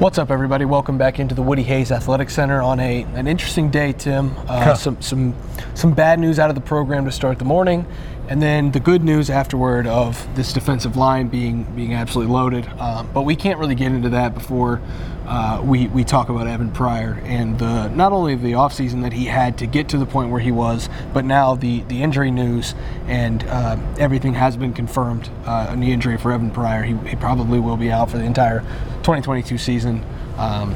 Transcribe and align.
What's 0.00 0.18
up, 0.18 0.32
everybody? 0.32 0.64
Welcome 0.64 0.98
back 0.98 1.20
into 1.20 1.36
the 1.36 1.42
Woody 1.42 1.62
Hayes 1.62 1.92
Athletic 1.92 2.28
Center 2.28 2.60
on 2.60 2.80
a 2.80 3.04
an 3.14 3.28
interesting 3.28 3.70
day, 3.70 3.92
Tim. 3.92 4.34
Uh, 4.48 4.74
some 4.74 5.00
some 5.00 5.36
some 5.74 5.92
bad 5.92 6.18
news 6.18 6.40
out 6.40 6.48
of 6.48 6.56
the 6.56 6.60
program 6.60 7.04
to 7.04 7.12
start 7.12 7.38
the 7.38 7.44
morning, 7.44 7.86
and 8.28 8.42
then 8.42 8.72
the 8.72 8.80
good 8.80 9.04
news 9.04 9.30
afterward 9.30 9.86
of 9.86 10.26
this 10.34 10.52
defensive 10.52 10.96
line 10.96 11.28
being 11.28 11.62
being 11.76 11.94
absolutely 11.94 12.34
loaded. 12.34 12.66
Um, 12.80 13.08
but 13.14 13.22
we 13.22 13.36
can't 13.36 13.60
really 13.60 13.76
get 13.76 13.92
into 13.92 14.08
that 14.08 14.34
before 14.34 14.82
uh, 15.28 15.62
we 15.64 15.86
we 15.86 16.02
talk 16.02 16.28
about 16.28 16.48
Evan 16.48 16.72
Pryor 16.72 17.20
and 17.22 17.56
the 17.60 17.86
not 17.90 18.10
only 18.10 18.34
the 18.34 18.52
offseason 18.52 19.02
that 19.02 19.12
he 19.12 19.26
had 19.26 19.58
to 19.58 19.66
get 19.66 19.88
to 19.90 19.98
the 19.98 20.06
point 20.06 20.28
where 20.28 20.40
he 20.40 20.50
was, 20.50 20.88
but 21.12 21.24
now 21.24 21.54
the 21.54 21.82
the 21.82 22.02
injury 22.02 22.32
news 22.32 22.74
and 23.06 23.44
uh, 23.44 23.76
everything 24.00 24.34
has 24.34 24.56
been 24.56 24.72
confirmed. 24.72 25.30
Uh, 25.46 25.68
a 25.70 25.76
knee 25.76 25.92
injury 25.92 26.18
for 26.18 26.32
Evan 26.32 26.50
Pryor. 26.50 26.82
He, 26.82 26.96
he 27.08 27.14
probably 27.14 27.60
will 27.60 27.76
be 27.76 27.92
out 27.92 28.10
for 28.10 28.18
the 28.18 28.24
entire 28.24 28.64
2022 29.04 29.58
season. 29.58 30.04
Um, 30.38 30.74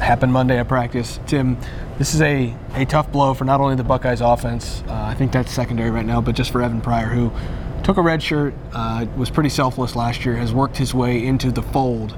happened 0.00 0.32
Monday 0.32 0.58
at 0.58 0.68
practice. 0.68 1.18
Tim, 1.26 1.56
this 1.98 2.14
is 2.14 2.20
a, 2.20 2.54
a 2.74 2.84
tough 2.84 3.10
blow 3.10 3.32
for 3.32 3.44
not 3.44 3.60
only 3.60 3.74
the 3.74 3.84
Buckeyes 3.84 4.20
offense, 4.20 4.82
uh, 4.86 4.92
I 4.92 5.14
think 5.14 5.32
that's 5.32 5.50
secondary 5.50 5.90
right 5.90 6.04
now, 6.04 6.20
but 6.20 6.34
just 6.34 6.50
for 6.50 6.62
Evan 6.62 6.80
Pryor, 6.80 7.06
who 7.06 7.32
took 7.82 7.96
a 7.96 8.02
red 8.02 8.22
shirt, 8.22 8.54
uh, 8.72 9.06
was 9.16 9.30
pretty 9.30 9.48
selfless 9.48 9.96
last 9.96 10.24
year, 10.24 10.36
has 10.36 10.52
worked 10.52 10.76
his 10.76 10.94
way 10.94 11.24
into 11.24 11.50
the 11.50 11.62
fold, 11.62 12.16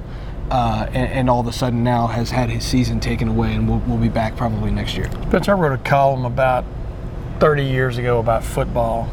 uh, 0.51 0.85
and, 0.89 1.11
and, 1.11 1.29
all 1.29 1.39
of 1.39 1.47
a 1.47 1.53
sudden 1.53 1.83
now 1.83 2.07
has 2.07 2.29
had 2.29 2.49
his 2.49 2.65
season 2.65 2.99
taken 2.99 3.29
away 3.29 3.53
and 3.53 3.67
will 3.67 3.79
will 3.79 3.97
be 3.97 4.09
back 4.09 4.35
probably 4.35 4.69
next 4.69 4.95
year. 4.97 5.07
Vince, 5.29 5.47
I 5.47 5.53
wrote 5.53 5.71
a 5.71 5.81
column 5.83 6.25
about 6.25 6.65
30 7.39 7.63
years 7.63 7.97
ago 7.97 8.19
about 8.19 8.43
football. 8.43 9.09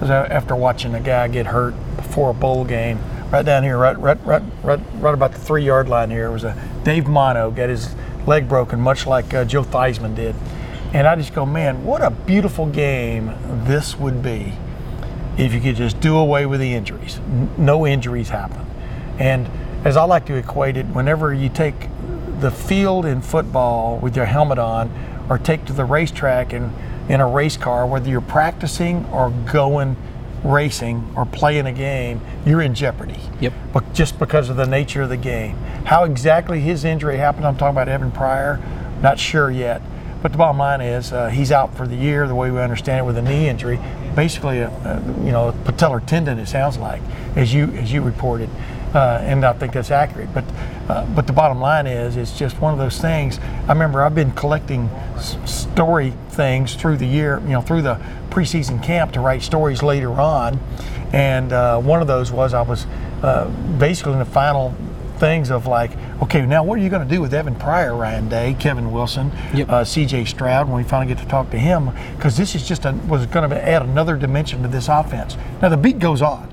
after 0.00 0.54
watching 0.54 0.94
a 0.94 1.00
guy 1.00 1.26
get 1.26 1.46
hurt 1.46 1.74
before 1.96 2.30
a 2.30 2.34
bowl 2.34 2.64
game 2.64 3.00
right 3.30 3.44
down 3.44 3.62
here, 3.62 3.76
right, 3.76 3.98
right, 3.98 4.18
right, 4.24 4.42
right, 4.62 4.80
right 4.94 5.14
about 5.14 5.32
the 5.32 5.38
three 5.38 5.64
yard 5.64 5.88
line 5.88 6.10
here, 6.10 6.30
was 6.30 6.44
a 6.44 6.56
Dave 6.84 7.06
Mono 7.06 7.50
got 7.50 7.68
his 7.68 7.94
leg 8.26 8.48
broken, 8.48 8.80
much 8.80 9.06
like 9.06 9.32
uh, 9.34 9.44
Joe 9.44 9.62
Theismann 9.62 10.14
did. 10.14 10.34
And 10.92 11.06
I 11.06 11.16
just 11.16 11.34
go, 11.34 11.44
man, 11.44 11.84
what 11.84 12.02
a 12.02 12.10
beautiful 12.10 12.66
game 12.66 13.34
this 13.64 13.96
would 13.98 14.22
be 14.22 14.54
if 15.36 15.52
you 15.52 15.60
could 15.60 15.76
just 15.76 16.00
do 16.00 16.16
away 16.16 16.46
with 16.46 16.60
the 16.60 16.74
injuries. 16.74 17.20
No 17.58 17.86
injuries 17.86 18.30
happen. 18.30 18.64
And 19.18 19.48
as 19.84 19.96
I 19.96 20.04
like 20.04 20.26
to 20.26 20.34
equate 20.34 20.76
it, 20.76 20.86
whenever 20.86 21.32
you 21.34 21.48
take 21.48 21.88
the 22.40 22.50
field 22.50 23.04
in 23.04 23.20
football 23.20 23.98
with 23.98 24.16
your 24.16 24.24
helmet 24.24 24.58
on, 24.58 24.90
or 25.28 25.38
take 25.38 25.64
to 25.66 25.72
the 25.72 25.84
racetrack 25.84 26.54
in, 26.54 26.72
in 27.08 27.20
a 27.20 27.28
race 27.28 27.56
car, 27.56 27.86
whether 27.86 28.08
you're 28.08 28.20
practicing 28.20 29.04
or 29.06 29.30
going 29.52 29.96
racing 30.48 31.12
or 31.16 31.26
playing 31.26 31.66
a 31.66 31.72
game, 31.72 32.20
you're 32.46 32.62
in 32.62 32.74
jeopardy. 32.74 33.20
Yep. 33.40 33.52
But 33.72 33.92
just 33.92 34.18
because 34.18 34.48
of 34.48 34.56
the 34.56 34.66
nature 34.66 35.02
of 35.02 35.10
the 35.10 35.16
game. 35.16 35.56
How 35.84 36.04
exactly 36.04 36.60
his 36.60 36.84
injury 36.84 37.18
happened, 37.18 37.46
I'm 37.46 37.56
talking 37.56 37.74
about 37.76 37.88
Evan 37.88 38.10
Pryor, 38.10 38.60
not 39.02 39.18
sure 39.18 39.50
yet. 39.50 39.82
But 40.20 40.32
the 40.32 40.38
bottom 40.38 40.58
line 40.58 40.80
is 40.80 41.12
uh, 41.12 41.28
he's 41.28 41.52
out 41.52 41.76
for 41.76 41.86
the 41.86 41.94
year, 41.94 42.26
the 42.26 42.34
way 42.34 42.50
we 42.50 42.60
understand 42.60 43.00
it, 43.00 43.04
with 43.04 43.16
a 43.18 43.22
knee 43.22 43.48
injury, 43.48 43.78
basically 44.16 44.58
a, 44.58 44.68
a 44.68 45.24
you 45.24 45.30
know 45.30 45.48
a 45.48 45.52
patellar 45.52 46.04
tendon. 46.04 46.40
It 46.40 46.48
sounds 46.48 46.76
like, 46.76 47.00
as 47.36 47.54
you 47.54 47.66
as 47.74 47.92
you 47.92 48.02
reported, 48.02 48.50
uh, 48.94 49.20
and 49.22 49.44
I 49.44 49.52
think 49.52 49.72
that's 49.72 49.90
accurate. 49.90 50.32
But 50.32 50.44
uh, 50.88 51.04
but 51.14 51.26
the 51.26 51.32
bottom 51.32 51.60
line 51.60 51.86
is, 51.86 52.16
it's 52.16 52.36
just 52.38 52.60
one 52.60 52.72
of 52.72 52.78
those 52.78 52.98
things. 52.98 53.38
I 53.38 53.72
remember 53.72 54.02
I've 54.02 54.14
been 54.14 54.32
collecting 54.32 54.88
s- 55.16 55.36
story 55.44 56.14
things 56.30 56.74
through 56.74 56.96
the 56.96 57.06
year, 57.06 57.40
you 57.40 57.50
know, 57.50 57.60
through 57.60 57.82
the 57.82 58.00
preseason 58.30 58.82
camp 58.82 59.12
to 59.12 59.20
write 59.20 59.42
stories 59.42 59.82
later 59.82 60.12
on. 60.12 60.58
And 61.12 61.52
uh, 61.52 61.78
one 61.80 62.00
of 62.00 62.06
those 62.06 62.32
was 62.32 62.54
I 62.54 62.62
was 62.62 62.86
uh, 63.22 63.48
basically 63.78 64.14
in 64.14 64.18
the 64.18 64.24
final 64.24 64.74
things 65.18 65.50
of 65.50 65.66
like, 65.66 65.90
okay, 66.22 66.46
now 66.46 66.64
what 66.64 66.78
are 66.78 66.82
you 66.82 66.88
going 66.88 67.06
to 67.06 67.14
do 67.14 67.20
with 67.20 67.34
Evan 67.34 67.54
Pryor, 67.54 67.94
Ryan 67.94 68.28
Day, 68.28 68.56
Kevin 68.58 68.92
Wilson, 68.92 69.30
yep. 69.52 69.68
uh, 69.68 69.84
C.J. 69.84 70.24
Stroud 70.26 70.68
when 70.68 70.76
we 70.76 70.84
finally 70.84 71.12
get 71.12 71.22
to 71.22 71.28
talk 71.28 71.50
to 71.50 71.58
him? 71.58 71.90
Because 72.16 72.36
this 72.36 72.54
is 72.54 72.66
just 72.66 72.84
a, 72.84 72.92
was 73.08 73.26
going 73.26 73.48
to 73.50 73.68
add 73.68 73.82
another 73.82 74.16
dimension 74.16 74.62
to 74.62 74.68
this 74.68 74.88
offense. 74.88 75.36
Now 75.60 75.68
the 75.68 75.76
beat 75.76 75.98
goes 75.98 76.22
on. 76.22 76.48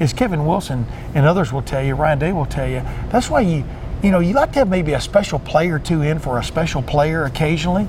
Is 0.00 0.12
Kevin 0.12 0.46
Wilson 0.46 0.86
and 1.14 1.26
others 1.26 1.52
will 1.52 1.62
tell 1.62 1.82
you, 1.82 1.94
Ryan 1.94 2.18
Day 2.18 2.32
will 2.32 2.46
tell 2.46 2.68
you. 2.68 2.82
That's 3.10 3.30
why 3.30 3.40
you, 3.40 3.64
you 4.02 4.10
know, 4.10 4.20
you 4.20 4.34
like 4.34 4.52
to 4.52 4.60
have 4.60 4.68
maybe 4.68 4.92
a 4.92 5.00
special 5.00 5.38
player 5.38 5.76
or 5.76 5.78
two 5.78 6.02
in 6.02 6.18
for 6.18 6.38
a 6.38 6.44
special 6.44 6.82
player 6.82 7.24
occasionally. 7.24 7.88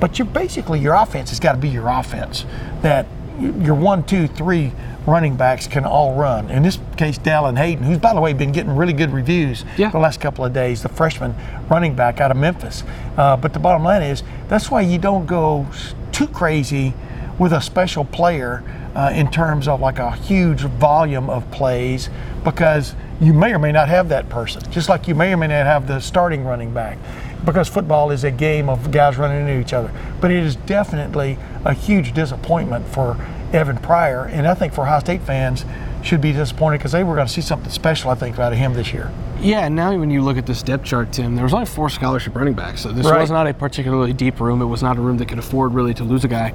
But 0.00 0.18
you're 0.18 0.26
basically 0.26 0.80
your 0.80 0.94
offense 0.94 1.30
has 1.30 1.40
got 1.40 1.52
to 1.52 1.58
be 1.58 1.68
your 1.68 1.88
offense. 1.88 2.44
That 2.82 3.06
your 3.38 3.74
one, 3.74 4.04
two, 4.04 4.28
three 4.28 4.72
running 5.06 5.36
backs 5.36 5.66
can 5.66 5.84
all 5.84 6.14
run. 6.14 6.50
In 6.50 6.62
this 6.62 6.78
case, 6.96 7.18
Dallan 7.18 7.58
Hayden, 7.58 7.84
who's 7.84 7.98
by 7.98 8.14
the 8.14 8.20
way 8.20 8.32
been 8.32 8.52
getting 8.52 8.74
really 8.74 8.92
good 8.92 9.10
reviews 9.10 9.64
yeah. 9.76 9.90
the 9.90 9.98
last 9.98 10.20
couple 10.20 10.44
of 10.44 10.52
days, 10.52 10.82
the 10.82 10.88
freshman 10.88 11.34
running 11.68 11.94
back 11.94 12.20
out 12.20 12.30
of 12.30 12.36
Memphis. 12.36 12.84
Uh, 13.16 13.36
but 13.36 13.52
the 13.52 13.58
bottom 13.58 13.82
line 13.82 14.02
is 14.02 14.22
that's 14.48 14.70
why 14.70 14.80
you 14.80 14.98
don't 14.98 15.26
go 15.26 15.66
too 16.12 16.26
crazy 16.28 16.94
with 17.38 17.52
a 17.52 17.60
special 17.60 18.04
player 18.04 18.62
uh, 18.94 19.12
in 19.14 19.30
terms 19.30 19.68
of 19.68 19.80
like 19.80 19.98
a 19.98 20.12
huge 20.12 20.62
volume 20.62 21.28
of 21.28 21.48
plays 21.50 22.08
because 22.44 22.94
you 23.20 23.32
may 23.32 23.52
or 23.52 23.58
may 23.58 23.72
not 23.72 23.88
have 23.88 24.08
that 24.08 24.28
person. 24.28 24.62
Just 24.70 24.88
like 24.88 25.08
you 25.08 25.14
may 25.14 25.32
or 25.32 25.36
may 25.36 25.48
not 25.48 25.66
have 25.66 25.86
the 25.86 26.00
starting 26.00 26.44
running 26.44 26.72
back 26.72 26.98
because 27.44 27.68
football 27.68 28.10
is 28.10 28.24
a 28.24 28.30
game 28.30 28.68
of 28.68 28.90
guys 28.90 29.16
running 29.16 29.46
into 29.46 29.60
each 29.60 29.72
other. 29.72 29.92
But 30.20 30.30
it 30.30 30.42
is 30.42 30.56
definitely 30.56 31.38
a 31.64 31.74
huge 31.74 32.12
disappointment 32.12 32.86
for 32.88 33.16
Evan 33.52 33.76
Pryor, 33.76 34.24
and 34.24 34.46
I 34.46 34.54
think 34.54 34.72
for 34.72 34.82
Ohio 34.82 35.00
State 35.00 35.22
fans 35.22 35.64
should 36.02 36.20
be 36.20 36.32
disappointed 36.32 36.78
because 36.78 36.92
they 36.92 37.04
were 37.04 37.14
going 37.14 37.26
to 37.26 37.32
see 37.32 37.40
something 37.40 37.70
special, 37.70 38.10
I 38.10 38.14
think, 38.14 38.38
out 38.38 38.52
of 38.52 38.58
him 38.58 38.74
this 38.74 38.92
year. 38.92 39.10
Yeah, 39.40 39.66
and 39.66 39.76
now 39.76 39.96
when 39.96 40.10
you 40.10 40.22
look 40.22 40.36
at 40.36 40.46
this 40.46 40.62
depth 40.62 40.84
chart, 40.84 41.12
Tim, 41.12 41.34
there 41.34 41.44
was 41.44 41.54
only 41.54 41.66
four 41.66 41.88
scholarship 41.88 42.34
running 42.34 42.54
backs, 42.54 42.82
so 42.82 42.90
this 42.90 43.06
right. 43.06 43.20
was 43.20 43.30
not 43.30 43.46
a 43.46 43.54
particularly 43.54 44.12
deep 44.12 44.40
room. 44.40 44.60
It 44.60 44.66
was 44.66 44.82
not 44.82 44.96
a 44.96 45.00
room 45.00 45.18
that 45.18 45.28
could 45.28 45.38
afford 45.38 45.72
really 45.72 45.94
to 45.94 46.04
lose 46.04 46.24
a 46.24 46.28
guy. 46.28 46.54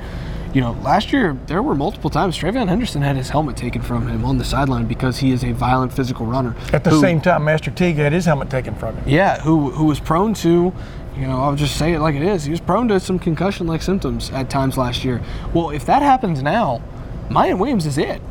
You 0.53 0.61
know, 0.61 0.71
last 0.81 1.13
year 1.13 1.37
there 1.45 1.61
were 1.61 1.75
multiple 1.75 2.09
times 2.09 2.37
TreVeyon 2.37 2.67
Henderson 2.67 3.01
had 3.01 3.15
his 3.15 3.29
helmet 3.29 3.55
taken 3.55 3.81
from 3.81 4.07
him 4.07 4.25
on 4.25 4.37
the 4.39 4.43
sideline 4.43 4.87
because 4.87 5.19
he 5.19 5.31
is 5.31 5.43
a 5.43 5.51
violent 5.51 5.93
physical 5.93 6.25
runner. 6.25 6.55
At 6.73 6.83
the 6.83 6.89
who, 6.89 7.01
same 7.01 7.21
time, 7.21 7.43
Master 7.43 7.69
Teague 7.69 7.97
had 7.97 8.13
his 8.13 8.25
helmet 8.25 8.49
taken 8.49 8.73
from 8.75 8.95
him. 8.95 9.07
Yeah, 9.07 9.41
who 9.41 9.69
who 9.71 9.85
was 9.85 9.99
prone 9.99 10.33
to 10.35 10.73
you 11.19 11.27
know, 11.27 11.41
I'll 11.41 11.55
just 11.55 11.75
say 11.75 11.93
it 11.93 11.99
like 11.99 12.15
it 12.15 12.21
is. 12.21 12.45
He 12.45 12.51
was 12.51 12.61
prone 12.61 12.87
to 12.87 12.99
some 12.99 13.19
concussion 13.19 13.67
like 13.67 13.81
symptoms 13.81 14.29
at 14.31 14.49
times 14.49 14.77
last 14.77 15.03
year. 15.03 15.21
Well, 15.53 15.69
if 15.69 15.85
that 15.85 16.01
happens 16.01 16.41
now, 16.41 16.81
Miyan 17.29 17.59
Williams 17.59 17.85
is 17.85 17.97
it. 17.97 18.21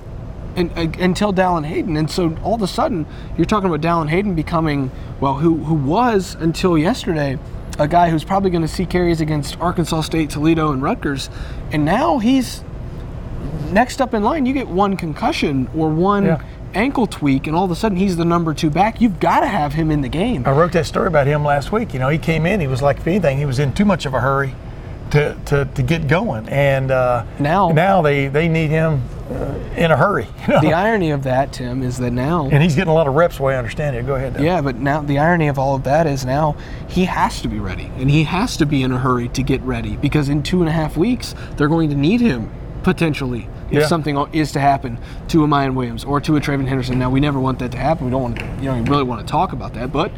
And, 0.56 0.70
uh, 0.72 0.90
until 0.98 1.32
Dallan 1.32 1.66
Hayden. 1.66 1.96
And 1.96 2.10
so 2.10 2.36
all 2.42 2.54
of 2.54 2.62
a 2.62 2.66
sudden, 2.66 3.06
you're 3.36 3.44
talking 3.44 3.68
about 3.68 3.82
Dallan 3.82 4.08
Hayden 4.08 4.34
becoming, 4.34 4.90
well, 5.20 5.34
who, 5.34 5.56
who 5.56 5.74
was 5.74 6.34
until 6.40 6.78
yesterday 6.78 7.38
a 7.78 7.88
guy 7.88 8.10
who's 8.10 8.24
probably 8.24 8.50
going 8.50 8.62
to 8.62 8.68
see 8.68 8.84
carries 8.84 9.20
against 9.20 9.58
Arkansas 9.60 10.02
State, 10.02 10.30
Toledo, 10.30 10.72
and 10.72 10.82
Rutgers. 10.82 11.30
And 11.72 11.84
now 11.84 12.18
he's 12.18 12.62
next 13.70 14.00
up 14.00 14.14
in 14.14 14.22
line. 14.22 14.46
You 14.46 14.52
get 14.52 14.68
one 14.68 14.96
concussion 14.96 15.68
or 15.74 15.88
one 15.88 16.26
yeah 16.26 16.42
ankle 16.74 17.06
tweak, 17.06 17.46
and 17.46 17.56
all 17.56 17.64
of 17.64 17.70
a 17.70 17.74
sudden 17.74 17.96
he's 17.96 18.16
the 18.16 18.24
number 18.24 18.54
two 18.54 18.70
back. 18.70 19.00
You've 19.00 19.20
got 19.20 19.40
to 19.40 19.46
have 19.46 19.72
him 19.72 19.90
in 19.90 20.00
the 20.00 20.08
game. 20.08 20.46
I 20.46 20.52
wrote 20.52 20.72
that 20.72 20.86
story 20.86 21.06
about 21.06 21.26
him 21.26 21.44
last 21.44 21.72
week. 21.72 21.92
You 21.92 21.98
know, 21.98 22.08
he 22.08 22.18
came 22.18 22.46
in, 22.46 22.60
he 22.60 22.66
was 22.66 22.82
like, 22.82 22.98
if 22.98 23.06
anything, 23.06 23.38
he 23.38 23.46
was 23.46 23.58
in 23.58 23.72
too 23.74 23.84
much 23.84 24.06
of 24.06 24.14
a 24.14 24.20
hurry 24.20 24.54
to, 25.10 25.36
to, 25.46 25.64
to 25.64 25.82
get 25.82 26.08
going. 26.08 26.48
And 26.48 26.90
uh, 26.90 27.24
now, 27.38 27.70
now 27.70 28.02
they, 28.02 28.28
they 28.28 28.48
need 28.48 28.70
him 28.70 29.02
uh, 29.30 29.54
in 29.76 29.90
a 29.90 29.96
hurry. 29.96 30.26
You 30.48 30.54
know? 30.54 30.60
The 30.62 30.72
irony 30.72 31.10
of 31.10 31.24
that, 31.24 31.52
Tim, 31.52 31.82
is 31.82 31.98
that 31.98 32.12
now. 32.12 32.48
And 32.50 32.62
he's 32.62 32.74
getting 32.74 32.90
a 32.90 32.94
lot 32.94 33.06
of 33.06 33.14
reps, 33.14 33.38
way 33.38 33.54
I 33.54 33.58
understand 33.58 33.96
it. 33.96 34.06
Go 34.06 34.14
ahead. 34.14 34.40
Yeah, 34.42 34.62
but 34.62 34.76
now 34.76 35.02
the 35.02 35.18
irony 35.18 35.48
of 35.48 35.58
all 35.58 35.74
of 35.74 35.84
that 35.84 36.06
is 36.06 36.24
now 36.24 36.56
he 36.88 37.04
has 37.04 37.42
to 37.42 37.48
be 37.48 37.58
ready, 37.58 37.92
and 37.96 38.10
he 38.10 38.24
has 38.24 38.56
to 38.56 38.64
be 38.64 38.82
in 38.82 38.90
a 38.90 38.98
hurry 38.98 39.28
to 39.28 39.42
get 39.42 39.60
ready 39.60 39.96
because 39.96 40.30
in 40.30 40.42
two 40.42 40.60
and 40.60 40.68
a 40.70 40.72
half 40.72 40.96
weeks 40.96 41.34
they're 41.56 41.68
going 41.68 41.90
to 41.90 41.96
need 41.96 42.22
him 42.22 42.50
potentially 42.82 43.46
if 43.66 43.80
yeah. 43.80 43.86
something 43.86 44.16
is 44.32 44.52
to 44.52 44.60
happen 44.60 44.98
to 45.28 45.44
a 45.44 45.46
Miyan 45.46 45.74
Williams 45.74 46.02
or 46.02 46.18
to 46.22 46.36
a 46.36 46.40
TreVeyon 46.40 46.66
Henderson. 46.66 46.98
Now 46.98 47.10
we 47.10 47.20
never 47.20 47.38
want 47.38 47.58
that 47.58 47.72
to 47.72 47.78
happen. 47.78 48.06
We 48.06 48.10
don't 48.10 48.22
want 48.22 48.38
to, 48.38 48.46
you 48.62 48.72
know, 48.72 48.80
really 48.84 49.02
want 49.02 49.20
to 49.20 49.30
talk 49.30 49.52
about 49.52 49.74
that, 49.74 49.92
but 49.92 50.10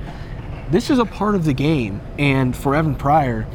this 0.70 0.90
is 0.90 1.00
a 1.00 1.04
part 1.04 1.34
of 1.34 1.44
the 1.44 1.52
game, 1.52 2.00
and 2.16 2.56
for 2.56 2.76
Evan 2.76 2.94
Pryor 2.94 3.48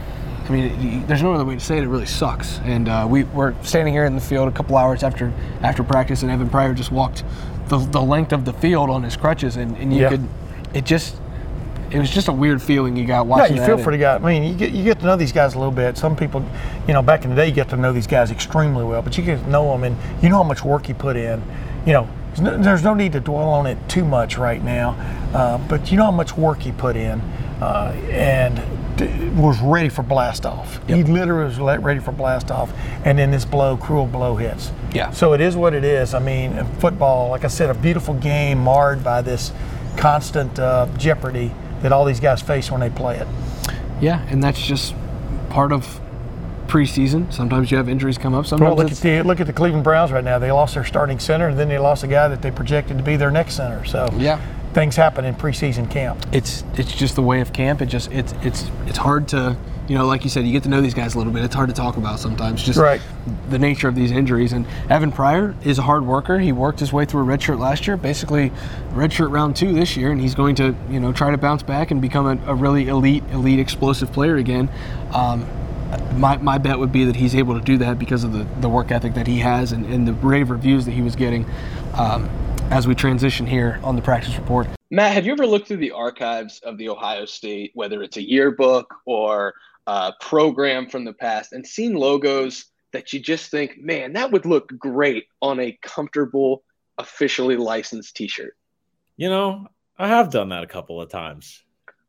I 0.47 0.51
mean, 0.51 1.07
there's 1.07 1.23
no 1.23 1.33
other 1.33 1.45
way 1.45 1.55
to 1.55 1.59
say 1.59 1.77
it. 1.77 1.83
It 1.83 1.87
really 1.87 2.05
sucks. 2.05 2.59
And 2.59 2.87
uh, 2.87 3.07
we 3.09 3.23
were 3.23 3.55
standing 3.63 3.93
here 3.93 4.05
in 4.05 4.13
the 4.13 4.21
field 4.21 4.47
a 4.47 4.51
couple 4.51 4.77
hours 4.77 5.01
after 5.01 5.33
after 5.61 5.83
practice, 5.83 6.21
and 6.21 6.31
Evan 6.31 6.49
Pryor 6.49 6.73
just 6.73 6.91
walked 6.91 7.23
the, 7.67 7.77
the 7.77 8.01
length 8.01 8.31
of 8.31 8.45
the 8.45 8.53
field 8.53 8.89
on 8.89 9.03
his 9.03 9.17
crutches, 9.17 9.55
and, 9.55 9.75
and 9.77 9.91
you 9.91 10.01
yeah. 10.01 10.09
could, 10.09 10.27
it 10.73 10.85
just, 10.85 11.15
it 11.89 11.99
was 11.99 12.09
just 12.09 12.27
a 12.27 12.31
weird 12.31 12.61
feeling 12.61 12.95
you 12.95 13.05
got 13.05 13.25
watching. 13.25 13.55
Yeah, 13.55 13.63
you 13.63 13.67
feel 13.67 13.83
for 13.83 13.91
the 13.91 13.97
guy. 13.97 14.15
I 14.15 14.19
mean, 14.19 14.43
you 14.43 14.53
get 14.53 14.71
you 14.71 14.83
get 14.83 14.99
to 14.99 15.05
know 15.05 15.15
these 15.15 15.31
guys 15.31 15.55
a 15.55 15.57
little 15.57 15.73
bit. 15.73 15.97
Some 15.97 16.15
people, 16.15 16.45
you 16.87 16.93
know, 16.93 17.01
back 17.01 17.23
in 17.23 17.31
the 17.31 17.35
day, 17.35 17.47
you 17.47 17.53
get 17.53 17.69
to 17.69 17.77
know 17.77 17.91
these 17.91 18.07
guys 18.07 18.31
extremely 18.31 18.83
well, 18.83 19.01
but 19.01 19.17
you 19.17 19.23
get 19.23 19.43
to 19.43 19.49
know 19.49 19.71
them, 19.71 19.83
and 19.83 20.23
you 20.23 20.29
know 20.29 20.37
how 20.37 20.43
much 20.43 20.63
work 20.63 20.87
you 20.87 20.93
put 20.93 21.15
in. 21.15 21.41
You 21.87 21.93
know, 21.93 22.09
there's 22.37 22.83
no 22.83 22.93
need 22.93 23.13
to 23.13 23.19
dwell 23.19 23.49
on 23.49 23.65
it 23.65 23.77
too 23.87 24.05
much 24.05 24.37
right 24.37 24.63
now, 24.63 24.91
uh, 25.33 25.57
but 25.67 25.91
you 25.91 25.97
know 25.97 26.05
how 26.05 26.11
much 26.11 26.37
work 26.37 26.59
he 26.59 26.71
put 26.71 26.95
in, 26.95 27.19
uh, 27.61 27.95
and 28.11 28.59
was 29.35 29.59
ready 29.61 29.89
for 29.89 30.03
blast 30.03 30.45
off. 30.45 30.79
Yep. 30.87 30.97
He 30.97 31.03
literally 31.03 31.45
was 31.45 31.59
ready 31.59 31.99
for 31.99 32.11
blast 32.11 32.51
off, 32.51 32.71
and 33.03 33.17
then 33.17 33.31
this 33.31 33.45
blow, 33.45 33.77
cruel 33.77 34.05
blow 34.05 34.35
hits. 34.35 34.71
Yeah. 34.93 35.11
So 35.11 35.33
it 35.33 35.41
is 35.41 35.55
what 35.55 35.73
it 35.73 35.83
is. 35.83 36.13
I 36.13 36.19
mean, 36.19 36.63
football, 36.79 37.29
like 37.29 37.43
I 37.43 37.47
said, 37.47 37.69
a 37.69 37.73
beautiful 37.73 38.13
game 38.13 38.59
marred 38.59 39.03
by 39.03 39.21
this 39.21 39.51
constant 39.97 40.57
uh, 40.59 40.87
jeopardy 40.97 41.51
that 41.81 41.91
all 41.91 42.05
these 42.05 42.19
guys 42.19 42.41
face 42.41 42.71
when 42.71 42.79
they 42.79 42.89
play 42.89 43.17
it. 43.17 43.27
Yeah, 44.01 44.25
and 44.29 44.43
that's 44.43 44.61
just 44.61 44.95
part 45.49 45.71
of 45.71 45.99
preseason. 46.67 47.31
Sometimes 47.31 47.71
you 47.71 47.77
have 47.77 47.87
injuries 47.87 48.17
come 48.17 48.33
up. 48.33 48.45
Sometimes 48.45 48.75
well, 48.75 48.83
look 48.83 48.91
at 48.91 48.97
the 48.97 49.21
look 49.21 49.39
at 49.39 49.47
the 49.47 49.53
Cleveland 49.53 49.83
Browns 49.83 50.11
right 50.11 50.23
now. 50.23 50.39
They 50.39 50.51
lost 50.51 50.73
their 50.73 50.83
starting 50.83 51.19
center, 51.19 51.49
and 51.49 51.59
then 51.59 51.69
they 51.69 51.77
lost 51.77 52.03
a 52.03 52.07
guy 52.07 52.27
that 52.27 52.41
they 52.41 52.51
projected 52.51 52.97
to 52.97 53.03
be 53.03 53.15
their 53.15 53.31
next 53.31 53.55
center. 53.55 53.85
So 53.85 54.09
yeah, 54.17 54.41
things 54.75 54.97
happen 54.97 55.23
in 55.23 55.33
preseason 55.33 55.89
camp. 55.89 56.23
It's 56.31 56.63
it's 56.75 56.93
just 56.93 57.15
the 57.15 57.23
way 57.23 57.39
of 57.39 57.53
camp. 57.53 57.81
It 57.81 57.87
just 57.87 58.11
it's 58.11 58.33
it's 58.43 58.69
it's 58.85 58.97
hard 58.97 59.27
to 59.29 59.57
you 59.87 59.95
know, 59.95 60.05
like 60.07 60.23
you 60.23 60.31
said, 60.31 60.45
you 60.45 60.51
get 60.51 60.63
to 60.63 60.69
know 60.69 60.81
these 60.81 60.95
guys 60.95 61.13
a 61.13 61.17
little 61.19 61.31
bit. 61.31 61.43
It's 61.43 61.53
hard 61.53 61.69
to 61.69 61.75
talk 61.75 61.97
about 61.97 62.19
sometimes, 62.19 62.63
just 62.63 62.79
right. 62.79 62.99
the 63.49 63.59
nature 63.59 63.87
of 63.87 63.93
these 63.93 64.11
injuries. 64.11 64.51
And 64.51 64.65
Evan 64.89 65.11
Pryor 65.11 65.55
is 65.63 65.77
a 65.77 65.83
hard 65.83 66.05
worker. 66.07 66.39
He 66.39 66.51
worked 66.51 66.79
his 66.79 66.91
way 66.91 67.05
through 67.05 67.21
a 67.21 67.37
redshirt 67.37 67.59
last 67.59 67.85
year, 67.85 67.95
basically 67.95 68.51
redshirt 68.93 69.29
round 69.31 69.55
two 69.55 69.73
this 69.73 69.95
year, 69.95 70.11
and 70.11 70.19
he's 70.19 70.33
going 70.33 70.55
to, 70.55 70.75
you 70.89 70.99
know, 70.99 71.13
try 71.13 71.29
to 71.29 71.37
bounce 71.37 71.61
back 71.61 71.91
and 71.91 72.01
become 72.01 72.25
a, 72.25 72.51
a 72.51 72.55
really 72.55 72.87
elite, 72.87 73.23
elite, 73.31 73.59
explosive 73.59 74.11
player 74.11 74.37
again. 74.37 74.71
Um, 75.13 75.47
my, 76.19 76.37
my 76.37 76.57
bet 76.57 76.79
would 76.79 76.91
be 76.91 77.05
that 77.05 77.15
he's 77.15 77.35
able 77.35 77.53
to 77.53 77.63
do 77.63 77.77
that 77.77 77.99
because 77.99 78.23
of 78.23 78.33
the, 78.33 78.47
the 78.61 78.69
work 78.69 78.89
ethic 78.89 79.13
that 79.13 79.27
he 79.27 79.37
has 79.39 79.71
and, 79.71 79.85
and 79.85 80.07
the 80.07 80.13
rave 80.13 80.49
reviews 80.49 80.85
that 80.85 80.93
he 80.93 81.03
was 81.03 81.15
getting 81.15 81.45
um, 81.93 82.27
as 82.71 82.87
we 82.87 82.95
transition 82.95 83.45
here 83.45 83.79
on 83.83 83.95
the 83.95 84.01
practice 84.01 84.35
report. 84.37 84.67
Matt, 84.91 85.13
have 85.13 85.25
you 85.25 85.31
ever 85.31 85.45
looked 85.45 85.67
through 85.67 85.77
the 85.77 85.91
archives 85.91 86.59
of 86.59 86.77
the 86.77 86.89
Ohio 86.89 87.25
State, 87.25 87.71
whether 87.73 88.03
it's 88.03 88.17
a 88.17 88.27
yearbook 88.27 88.93
or 89.05 89.53
a 89.87 90.13
program 90.21 90.89
from 90.89 91.05
the 91.05 91.13
past, 91.13 91.53
and 91.53 91.65
seen 91.65 91.93
logos 91.93 92.65
that 92.91 93.13
you 93.13 93.19
just 93.19 93.51
think, 93.51 93.77
man, 93.79 94.13
that 94.13 94.31
would 94.31 94.45
look 94.45 94.71
great 94.77 95.25
on 95.41 95.59
a 95.59 95.77
comfortable, 95.81 96.63
officially 96.97 97.57
licensed 97.57 98.15
t 98.15 98.27
shirt? 98.27 98.55
You 99.17 99.29
know, 99.29 99.67
I 99.97 100.07
have 100.07 100.31
done 100.31 100.49
that 100.49 100.63
a 100.63 100.67
couple 100.67 101.01
of 101.01 101.09
times. 101.09 101.63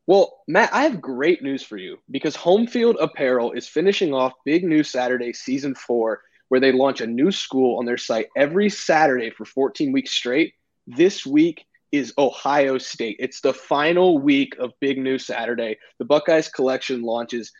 Well, 0.06 0.42
Matt, 0.46 0.72
I 0.72 0.82
have 0.82 1.00
great 1.00 1.42
news 1.42 1.64
for 1.64 1.76
you 1.76 1.98
because 2.10 2.36
Home 2.36 2.66
Field 2.66 2.96
Apparel 3.00 3.52
is 3.52 3.66
finishing 3.66 4.14
off 4.14 4.32
Big 4.44 4.62
News 4.62 4.88
Saturday 4.88 5.32
season 5.32 5.74
four, 5.74 6.20
where 6.48 6.60
they 6.60 6.72
launch 6.72 7.00
a 7.00 7.06
new 7.06 7.30
school 7.30 7.78
on 7.78 7.84
their 7.84 7.96
site 7.96 8.28
every 8.36 8.68
Saturday 8.68 9.30
for 9.30 9.44
14 9.44 9.92
weeks 9.92 10.10
straight. 10.10 10.54
This 10.86 11.26
week 11.26 11.66
is 11.92 12.12
Ohio 12.18 12.78
State. 12.78 13.16
It's 13.18 13.40
the 13.40 13.54
final 13.54 14.18
week 14.18 14.56
of 14.58 14.72
Big 14.80 14.98
News 14.98 15.26
Saturday. 15.26 15.78
The 15.98 16.04
Buckeyes 16.04 16.48
collection 16.48 17.02
launches 17.02 17.52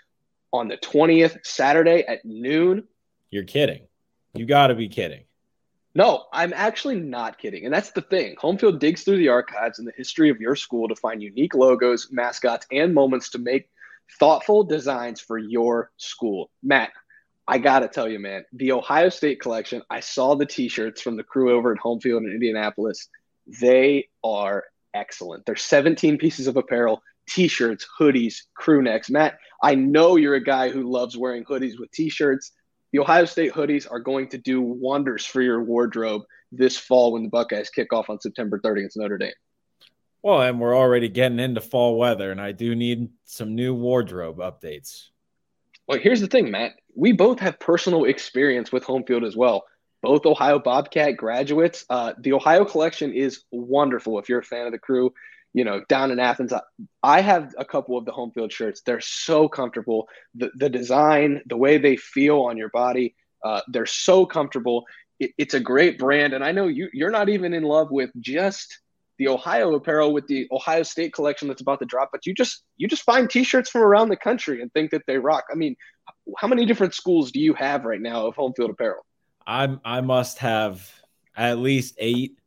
on 0.52 0.68
the 0.68 0.76
20th, 0.76 1.38
Saturday 1.44 2.04
at 2.06 2.24
noon. 2.24 2.84
You're 3.30 3.44
kidding. 3.44 3.82
You 4.34 4.46
got 4.46 4.68
to 4.68 4.74
be 4.74 4.88
kidding. 4.88 5.24
No, 5.94 6.26
I'm 6.32 6.52
actually 6.54 7.00
not 7.00 7.38
kidding. 7.38 7.64
And 7.64 7.72
that's 7.72 7.90
the 7.90 8.02
thing. 8.02 8.36
Homefield 8.36 8.80
digs 8.80 9.02
through 9.02 9.16
the 9.16 9.28
archives 9.28 9.78
and 9.78 9.88
the 9.88 9.94
history 9.96 10.28
of 10.28 10.40
your 10.40 10.54
school 10.54 10.88
to 10.88 10.94
find 10.94 11.22
unique 11.22 11.54
logos, 11.54 12.08
mascots, 12.10 12.66
and 12.70 12.92
moments 12.92 13.30
to 13.30 13.38
make 13.38 13.70
thoughtful 14.20 14.62
designs 14.62 15.20
for 15.20 15.38
your 15.38 15.90
school. 15.96 16.50
Matt, 16.62 16.90
I 17.48 17.58
got 17.58 17.80
to 17.80 17.88
tell 17.88 18.08
you, 18.08 18.18
man, 18.18 18.44
the 18.52 18.72
Ohio 18.72 19.08
State 19.08 19.40
collection, 19.40 19.82
I 19.88 20.00
saw 20.00 20.34
the 20.34 20.46
t 20.46 20.68
shirts 20.68 21.00
from 21.00 21.16
the 21.16 21.22
crew 21.22 21.56
over 21.56 21.72
at 21.72 21.78
home 21.78 22.00
field 22.00 22.24
in 22.24 22.30
Indianapolis. 22.30 23.08
They 23.60 24.08
are 24.24 24.64
excellent. 24.94 25.46
They're 25.46 25.54
17 25.54 26.18
pieces 26.18 26.48
of 26.48 26.56
apparel, 26.56 27.02
t 27.28 27.46
shirts, 27.46 27.86
hoodies, 28.00 28.42
crew 28.54 28.82
necks. 28.82 29.10
Matt, 29.10 29.38
I 29.62 29.76
know 29.76 30.16
you're 30.16 30.34
a 30.34 30.42
guy 30.42 30.70
who 30.70 30.90
loves 30.90 31.16
wearing 31.16 31.44
hoodies 31.44 31.78
with 31.78 31.90
t 31.92 32.08
shirts. 32.08 32.52
The 32.92 32.98
Ohio 32.98 33.26
State 33.26 33.52
hoodies 33.52 33.90
are 33.90 34.00
going 34.00 34.28
to 34.30 34.38
do 34.38 34.60
wonders 34.60 35.24
for 35.24 35.40
your 35.40 35.62
wardrobe 35.62 36.22
this 36.50 36.76
fall 36.76 37.12
when 37.12 37.24
the 37.24 37.28
Buckeyes 37.28 37.70
kick 37.70 37.92
off 37.92 38.10
on 38.10 38.20
September 38.20 38.58
30th 38.58 38.78
against 38.78 38.96
Notre 38.96 39.18
Dame. 39.18 39.32
Well, 40.22 40.40
and 40.40 40.58
we're 40.58 40.76
already 40.76 41.08
getting 41.08 41.38
into 41.38 41.60
fall 41.60 41.98
weather, 41.98 42.32
and 42.32 42.40
I 42.40 42.52
do 42.52 42.74
need 42.74 43.10
some 43.24 43.54
new 43.54 43.74
wardrobe 43.74 44.38
updates. 44.38 45.10
Well, 45.88 45.98
here's 45.98 46.20
the 46.20 46.26
thing, 46.26 46.50
Matt. 46.50 46.72
We 46.94 47.12
both 47.12 47.40
have 47.40 47.60
personal 47.60 48.04
experience 48.04 48.72
with 48.72 48.84
home 48.84 49.04
field 49.04 49.24
as 49.24 49.36
well. 49.36 49.64
Both 50.02 50.26
Ohio 50.26 50.58
Bobcat 50.58 51.16
graduates. 51.16 51.84
Uh, 51.88 52.12
the 52.18 52.32
Ohio 52.32 52.64
collection 52.64 53.12
is 53.12 53.44
wonderful 53.50 54.18
if 54.18 54.28
you're 54.28 54.40
a 54.40 54.44
fan 54.44 54.66
of 54.66 54.72
the 54.72 54.78
crew 54.78 55.12
you 55.56 55.64
know, 55.64 55.82
down 55.88 56.10
in 56.10 56.20
Athens. 56.20 56.52
I 57.02 57.22
have 57.22 57.54
a 57.56 57.64
couple 57.64 57.96
of 57.96 58.04
the 58.04 58.12
home 58.12 58.30
field 58.30 58.52
shirts. 58.52 58.82
They're 58.82 59.00
so 59.00 59.48
comfortable. 59.48 60.06
The, 60.34 60.50
the 60.54 60.68
design, 60.68 61.40
the 61.46 61.56
way 61.56 61.78
they 61.78 61.96
feel 61.96 62.40
on 62.42 62.58
your 62.58 62.68
body, 62.68 63.14
uh, 63.42 63.62
they're 63.68 63.86
so 63.86 64.26
comfortable. 64.26 64.84
It, 65.18 65.30
it's 65.38 65.54
a 65.54 65.60
great 65.60 65.98
brand. 65.98 66.34
And 66.34 66.44
I 66.44 66.52
know 66.52 66.66
you, 66.66 66.90
you're 66.92 67.10
not 67.10 67.30
even 67.30 67.54
in 67.54 67.62
love 67.62 67.90
with 67.90 68.10
just 68.20 68.80
the 69.18 69.28
Ohio 69.28 69.74
apparel 69.74 70.12
with 70.12 70.26
the 70.26 70.46
Ohio 70.50 70.82
State 70.82 71.12
collection 71.12 71.48
that's 71.48 71.60
about 71.60 71.78
to 71.80 71.86
drop, 71.86 72.10
but 72.12 72.26
you 72.26 72.34
just 72.34 72.64
you 72.76 72.88
just 72.88 73.02
find 73.02 73.30
t-shirts 73.30 73.70
from 73.70 73.82
around 73.82 74.08
the 74.08 74.16
country 74.16 74.60
and 74.60 74.72
think 74.72 74.90
that 74.90 75.02
they 75.06 75.18
rock. 75.18 75.44
I 75.50 75.54
mean, 75.54 75.76
how 76.38 76.48
many 76.48 76.66
different 76.66 76.94
schools 76.94 77.32
do 77.32 77.40
you 77.40 77.54
have 77.54 77.84
right 77.84 78.00
now 78.00 78.26
of 78.26 78.34
home 78.34 78.52
field 78.56 78.70
apparel? 78.70 79.04
I'm 79.46 79.80
I 79.84 80.00
must 80.00 80.38
have 80.38 80.90
at 81.36 81.58
least 81.58 81.94
eight. 81.98 82.38